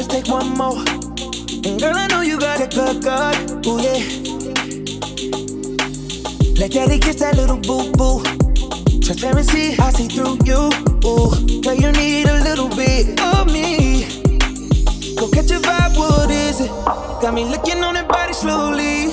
let's 0.01 0.15
take 0.15 0.29
one 0.29 0.57
more 0.57 0.79
And 1.67 1.79
girl 1.79 1.95
I 1.95 2.07
know 2.09 2.23
you 2.23 2.39
got 2.39 2.59
it 2.61 2.73
good 2.75 3.03
good 3.03 3.67
Ooh 3.67 3.81
yeah 3.85 4.01
Let 6.59 6.73
daddy 6.73 6.99
kiss 6.99 7.17
that 7.17 7.37
little 7.37 7.59
boo 7.59 7.93
boo 7.93 8.23
Transparency, 9.03 9.77
I 9.77 9.91
see 9.91 10.07
through 10.07 10.39
you. 10.45 10.71
Ooh, 11.05 11.35
girl, 11.63 11.75
you 11.75 11.91
need 11.91 12.29
a 12.29 12.45
little 12.45 12.69
bit 12.69 13.21
of 13.21 13.51
me. 13.51 14.07
Go 15.17 15.29
catch 15.29 15.51
a 15.51 15.59
vibe, 15.59 15.99
what 15.99 16.31
is 16.31 16.61
it? 16.61 16.71
Got 17.21 17.35
me 17.35 17.45
looking 17.45 17.83
on 17.83 17.95
that 17.95 18.07
body 18.07 18.33
slowly. 18.33 19.09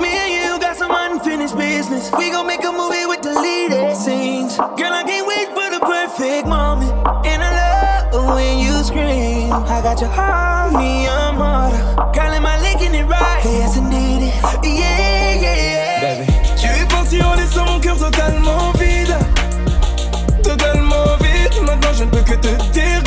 Me 0.00 0.08
and 0.08 0.32
you 0.32 0.58
got 0.58 0.78
some 0.78 0.92
unfinished 0.94 1.58
business. 1.58 2.10
We 2.16 2.30
gon' 2.30 2.46
make 2.46 2.64
a 2.64 2.72
movie 2.72 3.04
with 3.04 3.20
deleted 3.20 3.94
scenes. 3.98 4.56
Girl, 4.56 4.94
I 4.94 5.04
can't 5.04 5.26
wait 5.28 5.48
for 5.48 5.68
the 5.68 5.80
perfect 5.84 6.48
moment. 6.48 6.73
When 8.32 8.58
you 8.58 8.82
scream. 8.82 9.52
I 9.52 9.80
got 9.82 10.00
your 10.00 10.10
heart, 10.10 10.72
me, 10.72 11.06
I'm 11.06 11.36
harder. 11.36 11.76
Girl, 12.12 12.32
am 12.32 12.46
I 12.46 12.58
licking 12.60 12.94
it 12.94 13.04
right? 13.06 13.42
Yes, 13.44 13.76
indeed. 13.76 14.32
Yeah, 14.62 15.34
yeah, 15.44 15.56
yeah. 15.68 16.00
Baby. 16.00 16.32
Tu 16.56 16.66
es 16.66 16.86
parti 16.86 17.20
en 17.22 17.34
laissant 17.34 17.66
mon 17.66 17.80
cœur 17.80 17.98
totalement 17.98 18.72
vide. 18.78 19.14
Totalement 20.42 21.16
vide. 21.20 21.62
Maintenant, 21.66 21.92
je 21.92 22.04
ne 22.04 22.10
peux 22.10 22.22
que 22.22 22.34
te 22.34 22.48
dire 22.72 23.03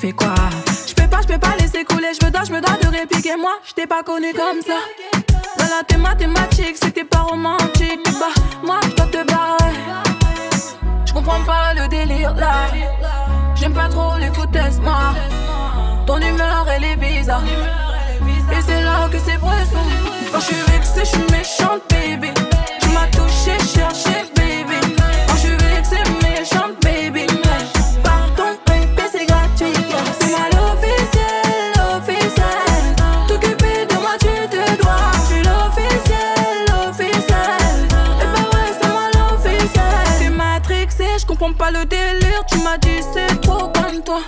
fais 0.00 0.12
quoi? 0.12 0.34
Je 0.88 0.94
peux 0.94 1.08
pas, 1.08 1.20
je 1.22 1.26
peux 1.26 1.38
pas 1.38 1.56
laisser 1.58 1.84
couler. 1.84 2.08
Je 2.18 2.24
me 2.24 2.30
dois, 2.30 2.44
je 2.44 2.52
me 2.52 2.60
dois 2.60 2.76
de 2.82 2.88
répliquer. 2.88 3.36
Moi, 3.36 3.52
je 3.64 3.74
t'ai 3.74 3.86
pas 3.86 4.02
connu 4.02 4.32
comme 4.32 4.62
ça. 4.62 4.78
La 5.58 5.84
tes 5.86 5.96
mathématiques, 5.96 6.78
c'était 6.82 7.04
pas 7.04 7.20
romantique. 7.20 8.00
Bah, 8.18 8.32
moi, 8.64 8.80
je 8.82 8.96
dois 8.96 9.06
te 9.06 9.22
barrer. 9.26 9.74
Je 11.04 11.12
comprends 11.12 11.42
pas 11.44 11.74
le 11.74 11.86
délire 11.88 12.34
là. 12.34 12.68
J'aime 13.54 13.74
pas 13.74 13.88
trop 13.88 14.16
les 14.18 14.32
foutaises, 14.32 14.80
moi. 14.80 15.14
Ton 16.06 16.18
humeur, 16.18 16.66
elle 16.74 16.84
est 16.84 16.96
bizarre. 16.96 17.42
Et 18.52 18.62
c'est 18.66 18.82
là 18.82 19.08
que 19.12 19.18
c'est 19.18 19.38
bresson. 19.38 19.84
Quand 20.32 20.40
je 20.40 20.46
suis 20.46 20.62
vexée, 20.72 21.00
je 21.00 21.10
suis 21.10 21.30
méchante, 21.30 21.82
baby. 21.90 22.30
Tu 22.80 22.88
m'as 22.88 23.06
touché, 23.08 23.58
cherché. 23.74 24.39
Pas 41.60 41.70
le 41.70 41.84
délire. 41.84 42.42
Tu 42.50 42.58
m'as 42.60 42.78
dit 42.78 43.00
c'est 43.12 43.40
trop 43.42 43.68
comme 43.68 44.02
toi. 44.02 44.22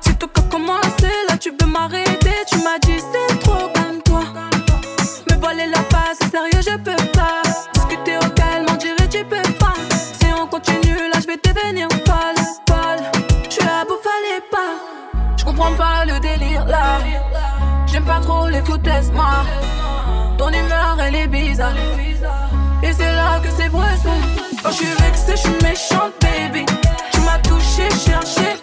Si 0.00 0.14
tout 0.16 0.30
a 0.36 0.42
commencé, 0.50 1.10
là 1.28 1.36
tu 1.38 1.50
veux 1.58 1.66
m'arrêter. 1.66 2.36
Tu 2.50 2.58
m'as 2.58 2.78
dit 2.82 3.00
c'est 3.10 3.38
trop 3.40 3.66
comme 3.74 4.02
toi. 4.02 4.24
Me 5.30 5.36
voiler 5.40 5.66
la 5.66 5.82
face, 5.92 6.18
sérieux, 6.30 6.62
je 6.70 6.76
peux 6.76 7.02
pas. 7.18 7.40
Discuter 7.72 8.18
au 8.18 8.28
calme, 8.40 8.66
on 8.70 8.76
dirait 8.76 9.08
tu 9.08 9.24
peux 9.24 9.50
pas. 9.58 9.76
Si 10.20 10.26
on 10.38 10.46
continue, 10.46 11.08
là 11.12 11.18
je 11.22 11.26
vais 11.26 11.40
devenir 11.48 11.88
folle, 12.06 12.40
folle. 12.68 13.02
Je 13.44 13.50
suis 13.54 13.62
à 13.62 13.84
fallait 14.06 14.44
pas. 14.54 14.72
Je 15.38 15.44
comprends 15.44 15.72
pas 15.72 16.04
le 16.04 16.20
délire 16.20 16.66
là. 16.66 16.98
J'aime 17.86 18.04
pas 18.04 18.20
trop 18.20 18.46
les 18.48 18.62
foutaises, 18.62 19.10
moi. 19.12 19.44
Ton 20.36 20.50
humeur, 20.50 20.98
elle 21.00 21.14
est 21.14 21.28
bizarre. 21.28 21.72
C'est 22.98 23.12
là 23.12 23.38
que 23.40 23.48
c'est 23.56 23.68
bresson. 23.68 24.18
Quand 24.60 24.70
je 24.70 24.76
suis 24.76 24.86
vexée, 24.86 25.32
je 25.32 25.36
suis 25.36 25.58
méchante, 25.62 26.12
baby. 26.20 26.66
Tu 27.12 27.20
m'as 27.20 27.38
touché, 27.38 27.88
cherché, 28.04 28.58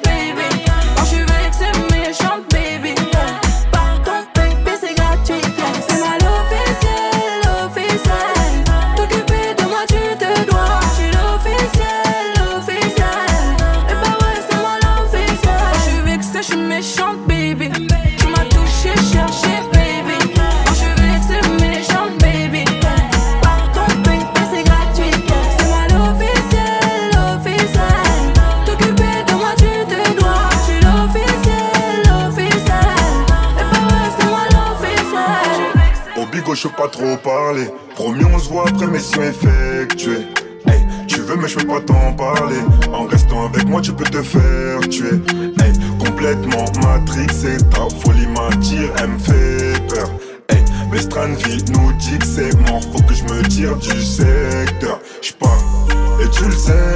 je 36.65 36.69
pas 36.75 36.87
trop 36.87 37.15
parler. 37.17 37.69
Promis, 37.95 38.25
on 38.25 38.39
se 38.39 38.49
voit 38.49 38.65
après 38.67 38.87
mission 38.87 39.21
effectuée. 39.21 40.25
Hey, 40.67 40.85
tu 41.07 41.21
veux, 41.21 41.35
mais 41.35 41.47
je 41.47 41.57
peux 41.57 41.67
pas 41.67 41.81
t'en 41.81 42.13
parler. 42.13 42.57
En 42.91 43.05
restant 43.05 43.45
avec 43.45 43.67
moi, 43.67 43.81
tu 43.81 43.93
peux 43.93 44.05
te 44.05 44.21
faire 44.21 44.79
tuer. 44.89 45.21
Hey, 45.61 45.73
complètement 45.99 46.65
matrixé, 46.81 47.57
ta 47.69 47.87
folie 48.01 48.27
m'attire, 48.27 48.91
elle 48.99 49.09
me 49.09 49.19
fait 49.19 49.87
peur. 49.87 50.09
Hey, 50.49 50.63
mais 50.91 50.99
Stranville 50.99 51.63
nous 51.73 51.93
dit 51.93 52.17
que 52.17 52.25
c'est 52.25 52.55
mort, 52.69 52.81
faut 52.91 53.03
que 53.03 53.13
je 53.13 53.23
me 53.23 53.41
tire 53.43 53.75
du 53.77 54.01
secteur. 54.01 54.99
J'pars, 55.21 55.87
et 56.21 56.29
tu 56.29 56.45
le 56.45 56.51
sais, 56.51 56.95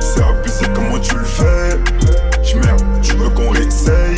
c'est 0.00 0.22
abusé 0.22 0.66
comment 0.74 0.98
tu 0.98 1.14
le 1.14 1.24
fais? 1.24 1.78
J'merde, 2.42 2.82
tu 3.02 3.14
veux 3.14 3.30
qu'on 3.30 3.50
réessaye? 3.50 4.16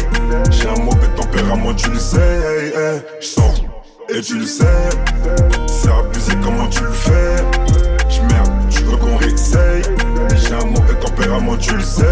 J'ai 0.50 0.68
un 0.68 0.82
mauvais 0.82 1.08
tempérament, 1.16 1.74
tu 1.74 1.90
le 1.90 1.98
sais. 1.98 2.72
J'sors, 3.20 3.54
et 4.08 4.20
tu 4.20 4.38
le 4.38 4.46
sais, 4.46 4.64
c'est 5.66 5.90
abusé 5.90 6.32
comment 6.42 6.68
tu 6.68 6.82
le 6.82 6.90
fais? 6.90 7.36
J'merde, 8.08 8.52
tu 8.70 8.82
veux 8.82 8.96
qu'on 8.96 9.16
réessaye? 9.16 9.82
J'ai 10.36 10.54
un 10.54 10.66
mauvais 10.66 10.94
tempérament, 11.00 11.56
tu 11.56 11.74
le 11.74 11.82
sais. 11.82 12.04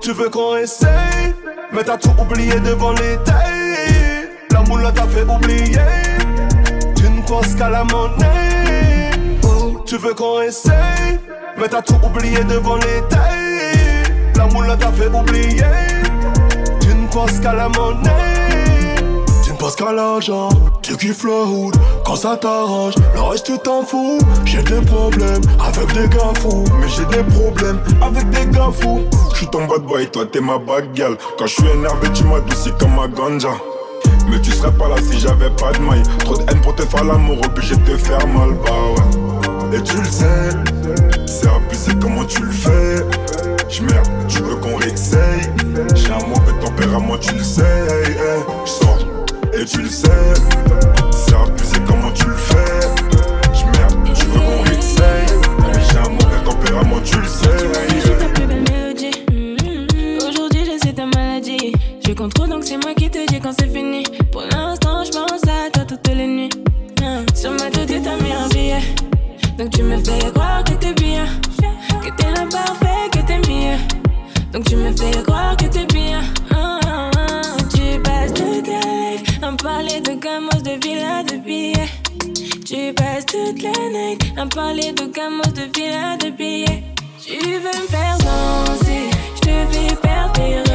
Tu 0.00 0.12
veux 0.12 0.30
qu'on 0.30 0.56
essaye, 0.56 1.34
mais 1.72 1.84
t'as 1.84 1.96
tout 1.96 2.14
oublié 2.18 2.58
devant 2.60 2.94
tailles. 2.94 4.28
La 4.50 4.62
moule 4.62 4.90
t'a 4.94 5.06
fait 5.06 5.22
oublier. 5.22 5.78
Tu 6.96 7.08
ne 7.08 7.22
penses 7.22 7.54
qu'à 7.54 7.68
la 7.68 7.84
monnaie. 7.84 9.10
Tu 9.86 9.96
veux 9.98 10.14
qu'on 10.14 10.40
essaye, 10.40 11.20
mais 11.58 11.68
t'as 11.68 11.82
tout 11.82 12.00
oublié 12.04 12.42
devant 12.44 12.78
tailles. 12.78 14.02
La 14.36 14.46
moule 14.46 14.76
t'a 14.78 14.90
fait 14.90 15.08
oublier. 15.08 15.64
Tu 16.80 16.88
ne 16.88 17.06
penses 17.08 17.38
qu'à 17.40 17.52
la 17.52 17.68
monnaie. 17.68 18.29
Penses 19.70 19.76
qu'à 19.76 19.92
l'argent. 19.92 20.48
Tu 20.82 20.96
kiffes 20.96 21.22
le 21.22 21.44
hood 21.44 21.76
quand 22.04 22.16
ça 22.16 22.36
t'arrange. 22.36 22.94
Le 23.14 23.20
reste 23.20 23.46
tu 23.46 23.58
t'en 23.58 23.84
fous. 23.84 24.18
J'ai 24.44 24.64
des 24.64 24.80
problèmes 24.80 25.42
avec 25.64 25.92
des 25.92 26.08
gars 26.08 26.32
fous. 26.40 26.64
Mais 26.80 26.88
j'ai 26.88 27.04
des 27.04 27.22
problèmes 27.22 27.78
avec 28.02 28.28
des 28.30 28.46
gars 28.46 28.70
fous. 28.72 29.02
J'suis 29.32 29.46
ton 29.46 29.66
bad 29.66 29.82
boy, 29.82 30.10
toi 30.10 30.24
t'es 30.26 30.40
ma 30.40 30.58
bad 30.58 30.86
girl. 30.92 31.16
Quand 31.38 31.46
je 31.46 31.54
suis 31.54 31.68
énervé, 31.68 32.08
tu 32.12 32.24
m'adoucis 32.24 32.72
comme 32.80 32.96
ma 32.96 33.06
ganja. 33.06 33.50
Mais 34.28 34.40
tu 34.40 34.50
serais 34.50 34.72
pas 34.72 34.88
là 34.88 34.96
si 35.08 35.20
j'avais 35.20 35.50
pas 35.50 35.70
de 35.70 35.78
maille. 35.82 36.02
Trop 36.18 36.36
de 36.36 36.42
haine 36.50 36.60
pour 36.62 36.74
te 36.74 36.82
faire 36.82 37.04
l'amour, 37.04 37.38
obligé 37.44 37.76
de 37.76 37.92
te 37.92 37.96
faire 37.96 38.26
mal, 38.26 38.50
bah 38.64 38.72
ouais. 38.96 39.78
Et 39.78 39.82
tu 39.84 39.96
le 39.98 40.04
sais, 40.04 40.50
c'est 41.26 41.46
abusé 41.46 41.92
comment 42.02 42.24
tu 42.24 42.42
le 42.42 42.50
fais. 42.50 43.06
J'merde, 43.68 44.08
tu 44.26 44.42
veux 44.42 44.56
qu'on 44.56 44.74
réessaye. 44.74 45.42
J'ai 45.94 46.10
un 46.10 46.26
mauvais 46.26 46.58
tempérament, 46.60 47.16
tu 47.18 47.36
le 47.36 47.44
sais. 47.44 47.62
Hey. 47.62 48.42
J'sors, 48.64 48.98
et 49.60 49.64
tu 49.66 49.82
le 49.82 49.88
sais, 49.90 50.08
c'est 51.12 51.34
abusé 51.34 51.76
comment 51.86 52.10
tu 52.12 52.24
le 52.26 52.34
fais? 52.34 52.80
J'merde, 53.52 53.94
tu 54.14 54.24
veux 54.26 54.40
qu'on 54.40 54.62
réessaye. 54.62 55.26
J'ai 55.90 55.98
un 55.98 56.08
mauvais 56.08 56.42
tempérament, 56.44 57.00
tu 57.04 57.18
le 57.18 57.26
sais. 57.26 57.48
Ta 58.18 58.28
plus 58.28 58.46
belle 58.46 58.62
mélodie. 58.62 59.10
Aujourd'hui, 60.26 60.64
je 60.64 60.86
sais 60.86 60.94
ta 60.94 61.04
maladie. 61.04 61.72
Je 62.06 62.12
contrôle 62.14 62.48
donc 62.48 62.64
c'est 62.64 62.78
moi 62.78 62.94
qui 62.94 63.10
te 63.10 63.26
dis 63.26 63.38
quand 63.38 63.52
c'est 63.58 63.68
fini. 63.68 64.02
Pour 64.32 64.42
l'instant, 64.42 65.04
je 65.04 65.10
pense 65.10 65.42
à 65.44 65.70
toi 65.70 65.84
toutes 65.86 66.08
les 66.08 66.26
nuits. 66.26 66.50
Hein. 67.02 67.26
Sur 67.34 67.50
ma 67.50 67.70
tête, 67.70 67.88
t'as 68.02 68.16
mis 68.16 68.32
un 68.32 68.48
billet. 68.48 68.82
Donc 69.58 69.70
tu 69.70 69.82
me 69.82 69.98
fais 69.98 70.30
croire 70.32 70.64
que 70.64 70.72
t'es 70.72 70.94
bien. 70.94 71.26
Que 72.02 72.10
t'es 72.16 72.30
l'imparfait, 72.34 72.78
que 72.80 72.89
de 79.82 80.14
de 80.62 81.32
de 81.32 81.36
billets. 81.38 81.88
Tu 82.66 82.92
passes 82.92 83.24
toute 83.26 83.62
la 83.62 83.70
night 83.90 84.22
à 84.36 84.46
parler 84.46 84.92
de 84.92 85.06
gamos, 85.06 85.52
de 85.54 85.70
villas, 85.74 86.18
de 86.18 86.30
billets. 86.30 86.82
Tu 87.18 87.38
veux 87.38 87.82
me 87.82 87.88
faire 87.88 88.18
danser, 88.18 89.10
je 89.36 89.40
te 89.40 89.72
fais 89.72 89.96
perdre 89.96 90.32
tes 90.32 90.69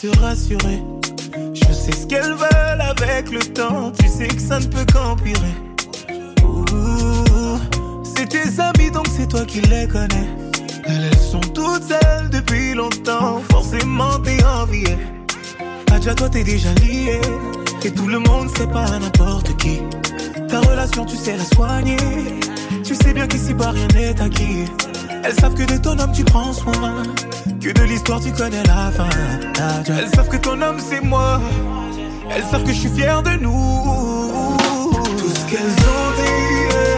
te 0.00 0.06
rassurer. 0.20 0.80
Je 1.54 1.72
sais 1.72 1.92
ce 1.92 2.06
qu'elles 2.06 2.34
veulent 2.34 2.80
avec 2.80 3.30
le 3.32 3.40
temps. 3.40 3.92
Tu 3.98 4.08
sais 4.08 4.28
que 4.28 4.40
ça 4.40 4.60
ne 4.60 4.66
peut 4.66 4.84
qu'empirer. 4.92 5.54
C'est 8.04 8.28
tes 8.28 8.60
amis 8.60 8.90
donc 8.92 9.06
c'est 9.16 9.26
toi 9.26 9.44
qui 9.44 9.60
les 9.62 9.88
connais. 9.88 10.28
Elles, 10.86 11.18
sont 11.18 11.40
toutes 11.40 11.82
seules 11.82 12.30
depuis 12.30 12.74
longtemps. 12.74 13.42
Forcément 13.50 14.18
t'es 14.20 14.42
envié. 14.44 14.96
Adja, 15.92 16.14
toi 16.14 16.28
t'es 16.28 16.44
déjà 16.44 16.72
lié. 16.74 17.20
Et 17.84 17.90
tout 17.90 18.06
le 18.06 18.20
monde 18.20 18.48
sait 18.56 18.66
pas 18.66 18.86
n'importe 18.98 19.56
qui. 19.56 19.80
Ta 20.48 20.60
relation, 20.60 21.04
tu 21.04 21.16
sais 21.16 21.36
la 21.36 21.44
soigner. 21.44 21.96
Tu 22.84 22.94
sais 22.94 23.12
bien 23.12 23.26
qu'ici 23.26 23.52
bas 23.52 23.70
rien 23.70 23.88
n'est 23.94 24.20
acquis. 24.20 24.64
Elles 25.24 25.34
savent 25.34 25.54
que 25.54 25.64
de 25.64 25.76
ton 25.76 25.98
homme 25.98 26.12
tu 26.12 26.24
prends 26.24 26.52
soin. 26.52 27.02
Que 27.60 27.72
de 27.72 27.82
l'histoire 27.82 28.20
tu 28.20 28.32
connais 28.32 28.62
la 28.64 28.90
fin. 28.90 29.08
Elles 29.88 30.08
savent 30.14 30.28
que 30.28 30.36
ton 30.36 30.60
homme 30.60 30.78
c'est 30.80 31.00
moi. 31.00 31.40
Elles 32.30 32.44
savent 32.50 32.64
que 32.64 32.72
je 32.72 32.80
suis 32.80 32.90
fier 32.90 33.22
de 33.22 33.30
nous. 33.42 34.56
Tout 35.18 35.30
ce 35.30 35.50
qu'elles 35.50 35.60
ont 35.60 36.10
dit 36.16 36.97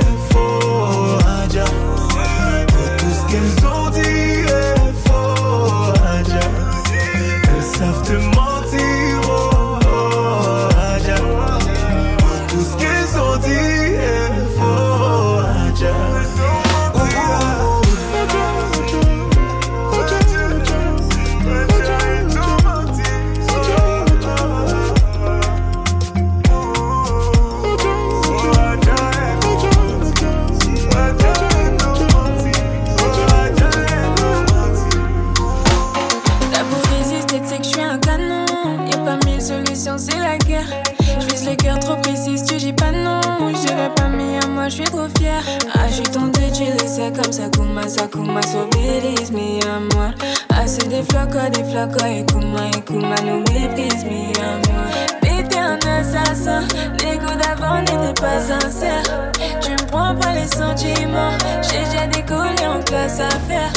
Kuma, 48.08 48.40
ça, 48.42 48.48
Kuma, 48.48 48.66
so 48.66 48.66
bélise, 48.72 49.30
mis 49.30 49.60
à 49.64 49.78
moi. 49.94 50.12
Ah, 50.50 50.66
c'est 50.66 50.88
des 50.88 51.02
flocos, 51.02 51.50
des 51.52 51.64
flocos, 51.64 52.06
et 52.06 52.24
Kuma, 52.26 52.66
et 52.68 52.80
Kuma 52.82 53.14
nous 53.24 53.40
méprise, 53.52 54.04
moi. 54.04 54.80
Mais 55.22 55.42
t'es 55.48 55.58
un 55.58 55.78
assassin, 55.98 56.62
les 57.00 57.18
goûts 57.18 57.36
d'avant 57.36 57.80
n'étaient 57.80 58.20
pas 58.20 58.40
sincères. 58.40 59.30
Tu 59.60 59.72
me 59.72 59.86
prends 59.88 60.14
pas 60.14 60.32
les 60.32 60.46
sentiments, 60.46 61.36
j'ai 61.62 61.84
déjà 61.84 62.06
décollé 62.06 62.66
en 62.66 62.80
classe 62.82 63.20
à 63.20 63.30
faire. 63.48 63.72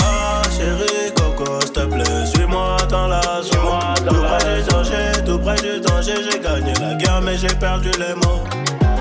Ah 0.00 0.42
chérie 0.56 1.12
Coco 1.16 1.60
s'il 1.60 1.72
te 1.72 1.80
plaît 1.80 2.26
Suis-moi 2.34 2.76
dans 2.88 3.08
la 3.08 3.20
zone 3.42 4.06
Tout 4.06 4.14
près 4.14 4.54
du 4.54 4.68
danger, 4.68 5.24
tout 5.24 5.38
près 5.38 5.56
du 5.56 5.80
danger 5.80 6.14
J'ai 6.30 6.38
gagné 6.38 6.72
la 6.80 6.94
guerre 6.94 7.20
mais 7.22 7.36
j'ai 7.36 7.54
perdu 7.54 7.90
les 7.92 8.14
mots 8.14 8.44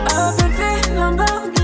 Oh 0.09 0.31
bébé, 0.37 0.95
Lamborghini 0.95 1.56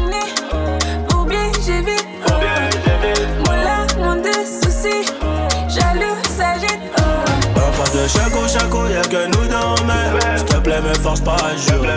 de 7.94 8.08
chaco 8.08 8.48
chaco 8.48 8.88
y'a 8.88 9.02
que 9.02 9.28
nous 9.28 9.48
dans 9.48 9.76
mais 9.86 10.38
S'il 10.38 10.46
te 10.46 10.58
plaît 10.58 10.82
me 10.82 10.94
force 10.96 11.22
pas 11.22 11.36
à 11.36 11.56
jouer 11.56 11.90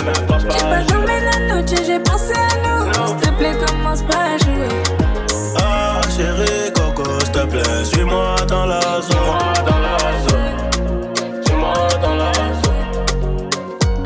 J'ai 0.50 0.64
pas 0.64 0.82
dormi 0.84 1.06
la 1.24 1.54
nuit, 1.54 1.64
j'ai 1.86 1.98
pensé 2.00 2.32
à 2.34 2.56
nous 2.64 2.92
S'il 3.06 3.16
te 3.16 3.30
plaît, 3.36 3.56
commence 3.66 4.02
pas 4.02 4.34
à 4.34 4.38
jouer 4.38 4.68
Ah 5.58 6.00
chérie, 6.16 6.72
coco, 6.74 7.08
s'il 7.20 7.32
te 7.32 7.46
plaît, 7.46 7.84
suis-moi 7.84 8.36
dans 8.48 8.66
la 8.66 8.80
zone. 8.80 9.16
dans 9.66 9.78
la 9.78 9.98
zone. 10.28 11.42
Suis-moi 11.44 11.74
dans 12.02 12.14
la 12.16 12.32
zone. 12.32 13.50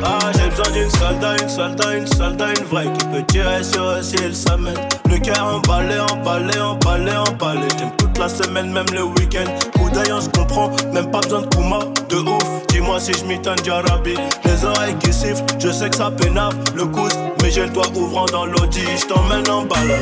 Ah, 0.03 0.31
j'ai 0.35 0.49
besoin 0.49 0.71
d'une 0.73 0.89
soldat, 0.89 1.35
une 1.41 1.49
soldat, 1.49 1.97
une 1.97 2.07
soldat, 2.07 2.47
une 2.57 2.65
vraie 2.65 2.91
qui 2.97 3.05
peut 3.05 3.23
tirer 3.27 3.63
sur 3.63 3.83
eux 3.83 4.01
s'il 4.01 4.35
s'amène. 4.35 4.75
Le 5.09 5.17
cœur 5.19 5.45
emballé, 5.45 5.99
emballé, 5.99 6.59
emballé, 6.59 7.11
emballé. 7.15 7.67
J'aime 7.77 7.91
toute 7.97 8.17
la 8.17 8.29
semaine, 8.29 8.71
même 8.71 8.89
le 8.93 9.03
week-end. 9.03 9.49
Coup 9.91 9.99
d'œil, 9.99 10.13
on 10.13 10.21
se 10.21 10.29
comprend, 10.29 10.71
même 10.93 11.11
pas 11.11 11.19
besoin 11.19 11.41
de 11.41 11.47
Kuma, 11.47 11.79
de 12.09 12.15
ouf. 12.15 12.67
Dis-moi 12.69 12.99
si 12.99 13.11
je 13.13 13.25
m'étonne 13.25 13.57
Jarabi. 13.63 14.15
Les 14.45 14.65
oreilles 14.65 14.95
qui 14.99 15.11
sifflent, 15.11 15.43
je 15.59 15.69
sais 15.69 15.89
que 15.89 15.95
ça 15.95 16.09
pénave. 16.09 16.55
Le 16.75 16.85
coude, 16.85 17.11
mais 17.41 17.51
j'ai 17.51 17.63
le 17.63 17.69
doigt 17.69 17.87
ouvrant 17.95 18.25
dans 18.27 18.45
l'audi. 18.45 18.83
Je 18.97 19.05
t'emmène 19.07 19.49
en 19.49 19.63
balade. 19.63 19.99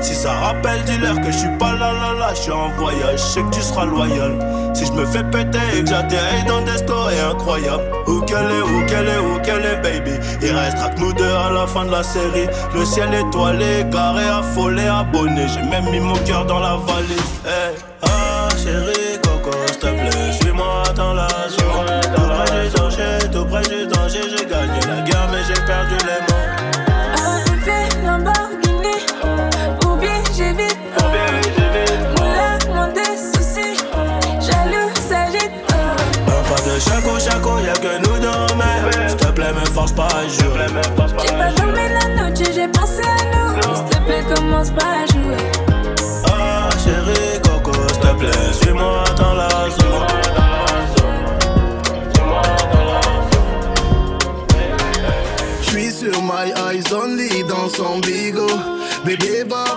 Si 0.00 0.14
ça 0.14 0.32
rappelle, 0.32 0.82
dis-leur 0.84 1.20
que 1.20 1.30
je 1.30 1.38
suis 1.38 1.58
pas 1.58 1.72
là 1.72 1.92
là 1.92 2.12
là, 2.18 2.30
je 2.34 2.40
suis 2.40 2.52
en 2.52 2.68
voyage, 2.76 3.18
je 3.18 3.24
sais 3.24 3.42
que 3.42 3.50
tu 3.50 3.62
seras 3.62 3.84
loyal. 3.84 4.36
Si 4.74 4.86
je 4.86 4.92
me 4.92 5.06
fais 5.06 5.22
péter 5.24 5.58
et 5.76 5.82
que 5.82 5.90
j'atterris 5.90 6.44
dans 6.46 6.60
des 6.60 6.78
stories 6.78 7.20
incroyables. 7.20 7.84
Où 8.06 8.20
qu'elle 8.20 8.38
est, 8.38 8.62
où 8.62 8.86
qu'elle 8.86 9.08
est, 9.08 9.18
où 9.18 9.40
qu'elle 9.42 9.64
est, 9.64 9.76
baby? 9.82 10.12
Il 10.40 10.52
restera 10.52 10.88
que 10.90 11.00
nous 11.00 11.12
deux 11.12 11.24
à 11.24 11.50
la 11.50 11.66
fin 11.66 11.84
de 11.84 11.90
la 11.92 12.02
série. 12.02 12.46
Le 12.74 12.84
ciel 12.84 13.12
étoilé, 13.14 13.86
garé, 13.90 14.24
affolé, 14.24 14.86
abonné. 14.86 15.46
J'ai 15.48 15.62
même 15.68 15.90
mis 15.90 16.00
mon 16.00 16.16
cœur 16.18 16.46
dans 16.46 16.60
la 16.60 16.76
valise. 16.76 17.18
Hey. 17.44 17.74
Ah, 18.02 18.48
chérie, 18.56 19.11
chaco, 36.84 37.18
chaco, 37.18 37.58
y'a 37.58 37.72
que 37.74 37.98
nous 37.98 38.18
deux, 38.18 39.08
S'il 39.08 39.16
te 39.16 39.26
plaît, 39.32 39.52
me 39.52 39.64
force 39.72 39.92
pas 39.92 40.06
à 40.06 40.26
jouer. 40.28 40.66
J'ai 41.22 41.32
pas 41.36 41.52
dormi 41.52 41.82
la 41.88 42.30
nuit, 42.30 42.52
j'ai 42.54 42.68
pensé 42.68 43.02
à 43.02 43.24
nous. 43.32 43.76
S'il 43.76 43.84
te 43.84 44.04
plaît, 44.04 44.24
commence 44.34 44.70
pas 44.70 45.02
à 45.02 45.06
jouer. 45.06 45.36
Ah, 46.26 46.68
chérie, 46.84 47.40
coco, 47.42 47.72
s'il 47.88 48.00
te 48.00 48.14
plaît, 48.18 48.52
suis-moi 48.60 49.04
dans 49.16 49.34
la 49.34 49.48
zone. 49.48 50.06
J'suis 55.62 55.90
sur 55.90 56.22
my 56.22 56.52
eyes 56.68 56.92
only 56.92 57.44
dans 57.44 57.68
son 57.68 57.98
bigot. 58.00 58.46
Bébé 59.04 59.44
va 59.48 59.71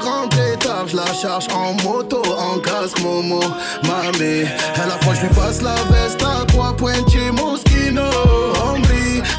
en 1.28 1.74
moto, 1.84 2.22
en 2.38 2.60
casque 2.60 3.00
Momo, 3.02 3.40
mamé. 3.84 4.46
À 4.76 4.88
la 4.88 4.98
fois 5.02 5.14
je 5.16 5.22
lui 5.22 5.30
passe 5.30 5.62
la 5.62 5.76
veste 5.92 6.22
à 6.24 6.46
trois 6.46 6.76
pointiers 6.76 7.32
Moschino. 7.32 8.04
Hombre, 8.64 8.88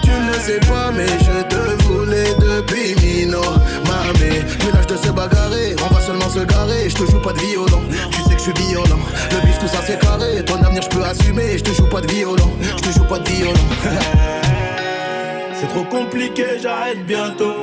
tu 0.03 0.11
ne 0.11 0.33
sais 0.33 0.61
pas, 0.66 0.90
mais 0.92 1.07
je 1.07 1.42
te 1.44 1.83
voulais 1.85 2.35
depuis 2.35 2.94
Mino, 3.01 3.40
mamé. 3.85 4.42
Ménage 4.64 4.87
de 4.87 4.96
se 4.96 5.11
bagarrer, 5.11 5.77
on 5.85 5.94
va 5.94 6.01
seulement 6.01 6.29
se 6.29 6.40
garer. 6.40 6.90
Je 6.90 6.96
te 6.96 7.11
joue 7.11 7.20
pas 7.20 7.33
de 7.33 7.38
violon, 7.38 7.83
tu 8.11 8.22
sais 8.22 8.35
que 8.35 8.38
je 8.38 8.51
suis 8.51 8.66
violent. 8.68 8.99
Le 9.31 9.46
bif, 9.46 9.59
tout 9.59 9.68
ça 9.68 9.79
c'est 9.87 10.01
carré, 10.01 10.44
ton 10.44 10.61
avenir 10.62 10.83
je 10.83 10.88
peux 10.88 11.05
assumer. 11.05 11.59
Je 11.59 11.62
te 11.62 11.72
joue 11.72 11.88
pas 11.88 12.01
de 12.01 12.09
violon, 12.09 12.51
je 12.61 12.83
te 12.83 12.99
joue 12.99 13.05
pas 13.05 13.18
de 13.20 13.29
violon. 13.29 13.55
c'est 15.61 15.68
trop 15.68 15.85
compliqué, 15.85 16.59
j'arrête 16.61 17.07
bientôt. 17.07 17.55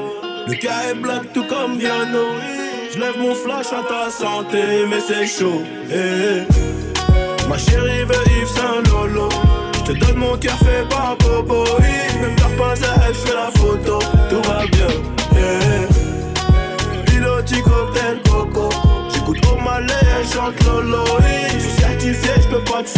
Le 0.47 0.55
cas 0.55 0.91
est 0.91 0.95
black 0.95 1.33
tout 1.33 1.45
comme 1.47 1.77
Viano. 1.77 2.62
Je 2.93 2.99
lève 2.99 3.17
mon 3.17 3.33
flash 3.33 3.67
à 3.73 3.81
ta 3.87 4.11
santé, 4.11 4.85
mais 4.87 4.99
c'est 4.99 5.25
chaud. 5.25 5.63
Eh, 5.89 5.95
eh. 5.95 7.47
Ma 7.49 7.57
chérie 7.57 8.03
veut 8.03 8.23
Yves 8.39 8.47
Saint 8.47 8.83
Lolo. 8.91 9.29
Je 9.73 9.93
te 9.93 9.97
donne 9.97 10.17
mon 10.17 10.37
cœur 10.37 10.57
fait 10.59 10.87
par 10.89 11.17
Popo. 11.17 11.63
Même 12.21 12.35
pas 12.55 12.73
à 12.73 13.13
fais 13.13 13.33
la 13.33 13.49
photo. 13.59 13.97
Tout 14.29 14.47
va 14.47 14.67
bien. 14.67 14.87
Eh, 15.35 17.05
Piloti 17.05 17.61
cocktail 17.63 18.21
coco. 18.29 18.69
J'écoute 19.11 19.43
au 19.51 19.55
malais, 19.59 20.23
chante 20.31 20.63
Lolo. 20.63 21.03
Je 21.51 21.59
suis 21.59 21.81
certifié, 21.81 22.31
je 22.43 22.47
peux 22.47 22.63
pas 22.63 22.83
te 22.83 22.89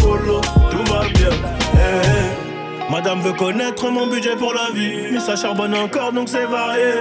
Madame 2.95 3.19
veut 3.19 3.33
connaître 3.33 3.91
mon 3.91 4.07
budget 4.07 4.37
pour 4.37 4.53
la 4.53 4.73
vie. 4.73 5.11
Mais 5.11 5.19
ça 5.19 5.35
charbonne 5.35 5.75
encore 5.75 6.13
donc 6.13 6.29
c'est 6.29 6.45
varié. 6.45 6.93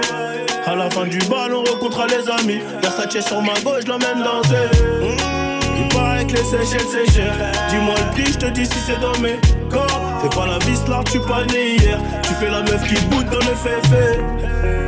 À 0.65 0.75
la 0.75 0.89
fin 0.89 1.05
du 1.05 1.19
bal, 1.19 1.53
on 1.53 1.63
rencontre 1.63 2.05
les 2.07 2.29
amis. 2.29 2.59
Versace 2.81 3.25
sur 3.25 3.41
ma 3.41 3.53
gauche, 3.63 3.87
l'emmène 3.87 4.21
danser. 4.21 4.55
Mmh, 5.01 5.79
il 5.79 5.95
paraît 5.95 6.25
que 6.25 6.33
les 6.33 6.43
Seychelles 6.43 6.87
c'est 6.91 7.13
cher. 7.13 7.31
Dis-moi 7.69 7.95
le 7.97 8.11
prix, 8.11 8.33
je 8.33 8.37
te 8.39 8.45
dis 8.47 8.65
si 8.65 8.77
c'est 8.85 8.99
dans 8.99 9.17
mes 9.21 9.39
corps. 9.71 10.01
Fais 10.21 10.37
pas 10.37 10.45
la 10.45 10.57
vis 10.65 10.85
là, 10.89 11.01
tu 11.09 11.17
pas 11.21 11.45
né 11.45 11.77
hier. 11.77 11.97
Tu 12.23 12.33
fais 12.33 12.49
la 12.51 12.61
meuf 12.63 12.85
qui 12.89 13.01
boude 13.05 13.29
dans 13.29 13.37
le 13.37 13.55
féfé. 13.55 14.19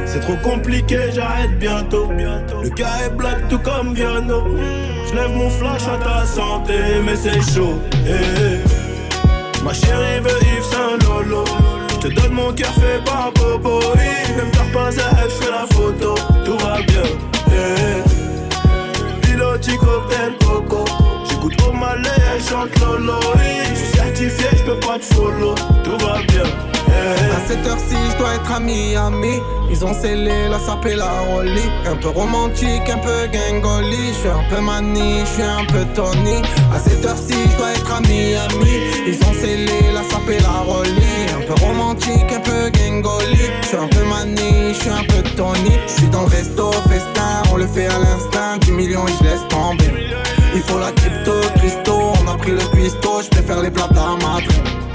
C'est 0.06 0.20
trop 0.20 0.36
compliqué, 0.44 0.98
j'arrête 1.16 1.58
bientôt. 1.58 2.12
Le 2.12 2.70
gars 2.72 3.06
est 3.06 3.16
black 3.16 3.48
tout 3.48 3.60
comme 3.60 3.94
Viano. 3.94 4.44
Je 5.10 5.16
lève 5.16 5.32
mon 5.38 5.50
flash 5.50 5.84
à 5.84 6.04
ta 6.04 6.26
santé, 6.26 6.74
mais 7.06 7.16
c'est 7.16 7.40
chaud. 7.54 7.80
Eh, 8.06 8.10
eh. 8.10 8.77
Ma 9.64 9.74
chérie 9.74 10.20
veut 10.22 10.40
Yves 10.44 10.64
Saint 10.64 10.98
Lolo. 11.06 11.44
Je 11.90 11.96
te 11.96 12.08
donne 12.08 12.32
mon 12.32 12.54
cœur 12.54 12.74
fait 12.74 13.04
par 13.04 13.32
Popo. 13.34 13.80
Même 13.96 14.52
t'as 14.52 14.72
pas 14.72 14.88
à 14.88 15.30
fais 15.30 15.52
la 15.52 15.66
photo. 15.76 16.16
Tout 16.46 16.58
va 16.58 16.82
bien. 16.84 17.04
Yeah. 17.52 18.04
Piloti 19.22 19.78
cocktail 19.78 20.34
coco. 20.40 20.86
J'écoute 21.30 21.62
au 21.68 21.72
malais, 21.72 22.10
elle 22.34 22.42
chante 22.42 22.78
Lolo. 22.80 23.20
Je 23.70 23.76
suis 23.76 23.98
certifié, 23.98 24.48
je 24.54 24.64
peux 24.64 24.80
pas 24.80 25.00
te 25.00 25.06
follow. 25.06 25.56
Tout 25.84 25.98
va 26.06 26.18
bien. 26.20 26.27
À 27.58 27.60
cette 27.60 27.72
heure-ci, 27.72 27.96
je 28.12 28.18
dois 28.20 28.36
être 28.36 28.52
à 28.52 28.60
Miami. 28.60 29.42
Ils 29.72 29.84
ont 29.84 29.94
scellé 29.94 30.48
la 30.48 30.60
sape 30.60 30.86
la 30.86 31.22
rollie. 31.22 31.72
Un 31.88 31.96
peu 31.96 32.10
romantique, 32.10 32.88
un 32.88 33.00
peu 33.00 33.28
gangoli. 33.34 34.10
Je 34.10 34.20
suis 34.20 34.30
un 34.30 34.44
peu 34.48 34.62
mani, 34.62 35.22
je 35.22 35.26
suis 35.26 35.42
un 35.42 35.66
peu 35.66 35.84
Tony. 35.96 36.42
À 36.72 36.80
cette 36.80 37.04
heure-ci, 37.04 37.34
je 37.34 37.58
dois 37.58 37.72
être 37.72 37.92
à 37.92 38.00
Miami. 38.02 38.80
Ils 39.08 39.18
ont 39.28 39.34
scellé 39.34 39.92
la 39.92 40.04
sape 40.04 40.30
la 40.40 40.72
rollie. 40.72 41.26
Un 41.36 41.48
peu 41.48 41.66
romantique, 41.66 42.32
un 42.32 42.40
peu 42.42 42.70
gangoli. 42.70 43.50
Je 43.62 43.68
suis 43.68 43.78
un 43.78 43.88
peu 43.88 44.04
mani, 44.04 44.74
je 44.74 44.80
suis 44.80 44.90
un 44.90 45.04
peu 45.04 45.24
Tony. 45.36 45.72
Je 45.88 45.94
suis 45.94 46.08
dans 46.10 46.22
le 46.22 46.28
resto, 46.28 46.72
festin, 46.88 47.42
on 47.52 47.58
le 47.58 47.66
fait 47.66 47.88
à 47.88 47.98
l'instinct. 47.98 48.58
10 48.62 48.72
millions 48.72 49.06
je 49.08 49.24
laisse 49.24 49.48
tomber. 49.50 49.92
Il 50.54 50.62
faut 50.62 50.78
la 50.78 50.92
crypto, 50.92 51.34
Christo, 51.56 52.14
on 52.22 52.28
a 52.32 52.38
pris 52.38 52.52
le 52.52 52.66
cuistot, 52.72 53.22
je 53.24 53.30
préfère 53.30 53.62
les 53.62 53.72
plats 53.72 53.90
à 53.96 54.87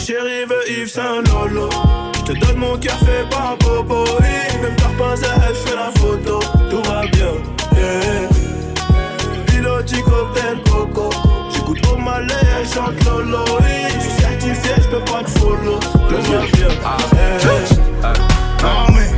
chérie 0.00 0.44
veut 0.48 0.70
Yves 0.70 0.88
Saint 0.88 1.22
Lolo. 1.22 1.68
Je 2.14 2.32
te 2.32 2.38
donne 2.38 2.56
mon 2.56 2.76
cœur 2.78 2.98
fait 3.00 3.28
par 3.30 3.56
Popo. 3.58 4.04
Même 4.62 4.76
t'as 4.76 4.94
pas 4.98 5.14
elle 5.14 5.54
fait 5.54 5.76
la 5.76 5.90
photo. 6.00 6.40
Tout 6.70 6.82
va 6.88 7.02
bien. 7.06 7.32
Yeah. 7.76 8.28
Piloti 9.46 10.02
cocktail 10.02 10.58
coco. 10.70 11.10
J'écoute 11.52 11.86
au 11.92 11.96
malais, 11.96 12.34
elle 12.58 12.66
chante 12.66 13.04
Lolo. 13.04 13.44
Je 13.60 14.00
suis 14.00 14.12
certifié, 14.22 14.74
je 14.78 14.88
peux 14.88 15.04
pas 15.04 15.22
te 15.22 15.30
follow. 15.38 15.78
Tout 16.08 16.22
va 16.32 16.38
bien. 16.52 16.70
Yeah. 17.42 18.12
Non 18.62 18.86
mais. 18.94 19.08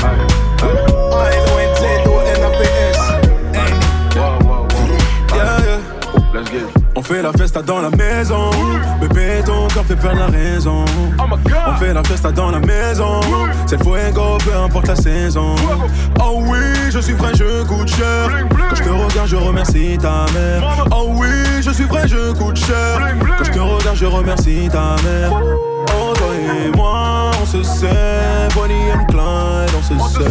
On 6.95 7.03
fait 7.03 7.23
la 7.23 7.33
festa 7.33 7.63
dans 7.63 7.81
la 7.81 7.91
maison. 7.91 8.52
Corps 9.83 9.89
fait 9.89 9.97
perdre 9.97 10.21
la 10.21 10.27
raison. 10.27 10.85
On 11.19 11.75
fait 11.77 11.93
la 11.93 12.05
festa 12.05 12.31
dans 12.31 12.51
la 12.51 12.61
maison. 12.61 13.21
Cette 13.67 13.83
fois, 13.83 13.99
go, 14.13 14.39
peu 14.45 14.55
importe 14.57 14.87
la 14.89 14.97
saison. 14.97 15.55
Oh 16.21 16.43
oui, 16.47 16.91
je 16.91 16.99
suis 17.01 17.15
vrai, 17.15 17.33
je 17.35 17.65
coûte 17.65 17.89
cher. 17.89 18.29
Quand 18.51 18.77
je 18.77 18.83
te 18.83 18.89
regarde, 18.89 19.29
je 19.29 19.37
remercie 19.37 19.99
ta 20.01 20.27
mère. 20.33 20.87
Oh 20.93 21.11
oui, 21.15 21.29
je 21.61 21.71
suis 21.71 21.85
vrai, 21.85 22.07
je 22.07 22.33
coûte 22.33 22.59
cher. 22.59 23.01
Quand 23.39 23.45
je 23.45 23.51
te 23.51 23.59
regarde, 23.59 23.97
je 23.97 24.07
remercie 24.07 24.69
ta 24.71 24.97
mère. 25.03 25.33
Oh, 25.33 26.13
toi 26.15 26.29
et 26.35 26.77
moi, 26.77 27.31
on 27.43 27.47
se 27.47 27.63
sait. 27.63 28.49
Bonnie 28.55 28.93
and 28.93 29.07
Clyde, 29.07 29.75
on 29.77 29.83
se 29.83 29.99
sait. 30.15 30.31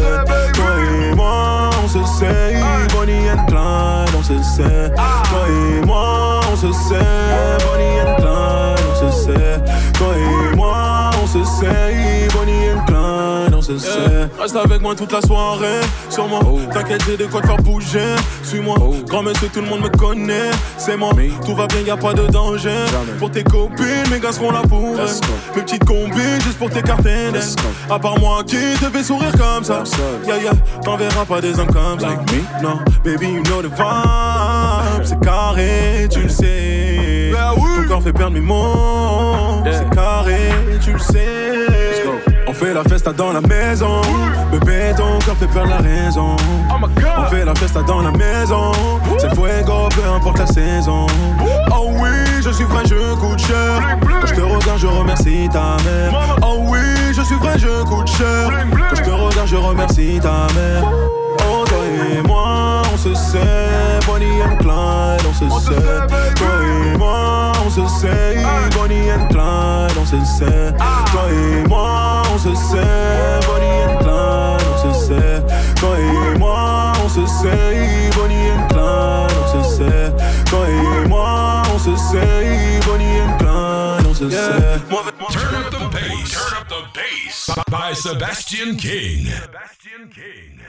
Toi 0.54 0.66
et 1.12 1.16
moi, 1.16 1.70
on 1.84 1.88
se 1.88 2.04
sait. 2.20 2.56
Bonnie 2.94 3.30
and 3.30 3.46
Clyde, 3.48 4.16
on 4.18 4.24
se 4.24 4.42
sait. 4.44 4.92
Toi 4.96 5.46
et 5.50 5.86
moi, 5.86 6.40
on 6.52 6.56
se 6.56 6.72
sait. 6.72 7.58
Bonnie 7.66 8.00
and 8.02 8.16
Clyde, 8.18 8.71
se 9.10 9.26
sait. 9.26 9.60
Toi 9.98 10.08
et 10.18 10.56
moi, 10.56 11.10
on 11.22 11.28
se 11.28 11.44
sait. 11.44 12.28
Bonnie 12.34 12.70
and 12.72 12.86
Clyde, 12.86 13.56
on 13.56 13.62
se 13.62 13.78
sait. 13.78 14.30
Reste 14.40 14.56
avec 14.56 14.82
moi 14.82 14.96
toute 14.96 15.12
la 15.12 15.22
soirée, 15.22 15.82
sur 16.10 16.28
moi. 16.28 16.40
T'inquiète, 16.74 17.04
j'ai 17.08 17.18
de 17.18 17.26
quoi 17.26 17.42
te 17.42 17.48
faire 17.48 17.58
bouger. 17.58 18.16
Suis-moi, 18.44 18.76
grand 19.08 19.24
monsieur, 19.24 19.50
tout 19.50 19.62
le 19.62 19.68
monde 19.68 19.82
me 19.82 19.90
connaît. 19.90 20.52
C'est 20.78 20.98
moi, 20.98 21.12
tout 21.46 21.56
va 21.56 21.68
bien, 21.68 21.82
y 21.82 21.90
a 21.92 21.98
pas 21.98 22.14
de 22.14 22.28
danger. 22.28 22.86
Pour 23.20 23.32
tes 23.32 23.44
copines, 23.44 24.10
mes 24.12 24.20
gars 24.20 24.32
seront 24.32 24.52
là 24.52 24.62
pour 24.68 25.00
elles. 25.00 25.56
Mes 25.56 25.62
petites 25.64 25.86
combines, 25.86 26.42
juste 26.44 26.58
pour 26.58 26.70
t'écarter 26.70 27.32
d'elles. 27.32 27.42
À 27.90 28.00
part 28.00 28.20
moi 28.20 28.44
qui 28.46 28.58
te 28.80 28.86
fait 28.86 29.04
sourire 29.04 29.32
comme 29.38 29.64
ça. 29.64 29.84
Yeah, 30.26 30.38
yeah, 30.38 30.52
t'en 30.84 30.98
verras 30.98 31.26
pas 31.26 31.42
des 31.42 31.60
hommes 31.60 31.72
comme 31.72 32.00
ça. 32.00 32.10
Non, 32.62 32.80
baby, 33.04 33.28
you 33.28 33.44
know 33.44 33.62
the 33.62 33.66
vibe. 33.66 35.04
C'est 35.04 35.20
carré, 35.22 36.08
tu 36.10 36.22
le 36.22 36.30
sais. 36.30 36.81
Fait 38.00 38.14
perdre 38.14 38.34
mes 38.34 38.40
mots. 38.40 39.64
C'est 39.66 39.90
carré, 39.94 40.50
tu 40.84 40.94
le 40.94 41.00
sais. 41.00 41.68
On 42.48 42.54
fait 42.54 42.74
la 42.74 42.84
festa 42.84 43.12
dans 43.12 43.32
la 43.32 43.42
maison. 43.42 44.02
Bébé, 44.52 44.94
ton 44.96 45.20
corps 45.24 45.36
fait 45.38 45.46
perdre 45.48 45.70
la 45.70 45.78
raison. 45.78 46.36
On 46.72 47.26
fait 47.26 47.46
la 47.46 47.54
festa 47.54 47.84
dans 47.84 48.02
la 48.02 48.12
maison. 48.12 48.72
C'est 49.20 49.30
fuego, 49.36 49.90
peu 49.90 50.10
importe 50.10 50.40
la 50.40 50.48
saison. 50.48 51.06
Oh 51.72 51.90
oui, 52.02 52.42
je 52.44 52.50
suis 52.50 52.64
vrai, 52.64 52.84
je 52.86 53.14
coûte 53.16 53.40
cher. 53.40 53.98
Quand 54.02 54.28
je 54.28 54.34
te 54.34 54.42
regarde, 54.42 54.80
je 54.80 54.88
remercie 54.88 55.50
ta 55.52 55.78
mère. 55.84 56.38
Oh 56.42 56.64
oui, 56.70 56.80
je 57.14 57.22
suis 57.22 57.36
vrai, 57.36 57.60
je 57.60 57.84
coûte 57.84 58.08
cher. 58.08 58.50
Quand 58.90 58.96
je 58.96 59.02
te 59.04 59.10
regarde, 59.10 59.48
je 59.48 59.58
remercie 59.58 60.20
ta 60.20 60.48
mère. 60.56 60.90
Oh, 61.40 61.66
toi 61.66 61.86
et 61.86 62.22
moi, 62.28 62.82
on 62.94 62.98
se 62.98 63.14
sait. 63.14 64.00
Bonnie 64.08 64.42
and 64.42 64.58
Clyde, 64.58 65.26
on 65.28 65.34
se 65.34 65.50
sait. 65.66 65.82
Toi 66.36 66.48
et 66.64 66.98
moi, 66.98 67.52
on 67.66 67.70
se 67.70 67.88
sait. 67.88 68.36
Bonnie 68.76 69.12
and 69.12 69.28
Clyde, 69.30 69.98
on 70.00 70.06
se 70.06 70.24
sait. 70.26 70.74
Toi 71.12 71.24
et 71.32 71.68
moi, 71.68 72.22
on 72.34 72.38
se 72.38 72.54
sait. 72.56 73.40
Bonnie 73.48 73.84
and 73.86 73.98
Clyde, 74.00 74.62
on 74.74 74.94
se 74.94 75.08
sait. 75.08 75.44
Toi 75.80 75.98
et 76.00 76.38
moi, 76.38 76.94
on 77.04 77.10
se 77.10 77.26
sait. 77.26 78.10
Bonnie 78.16 78.52
and 78.52 78.68
Clyde, 78.70 79.32
on 79.42 79.64
se 79.64 79.78
sait. 79.78 80.12
Toi 80.50 80.66
et 80.70 81.08
moi, 81.08 81.62
on 81.74 81.80
se 81.80 81.96
sait. 81.96 82.80
Bonnie 82.86 83.20
and 83.22 83.38
Clyde, 83.38 84.08
on 84.08 84.14
se 84.14 84.30
sait. 84.30 84.80
Turn 85.32 85.56
up 85.56 85.72
the 85.72 85.80
bass. 85.92 86.32
Turn 86.32 86.54
up 86.60 86.68
the 86.68 86.82
bass. 86.94 87.50
By 87.70 87.94
Sebastian 87.94 88.76
King. 88.76 89.28
Sebastian 89.28 90.10
King. 90.14 90.60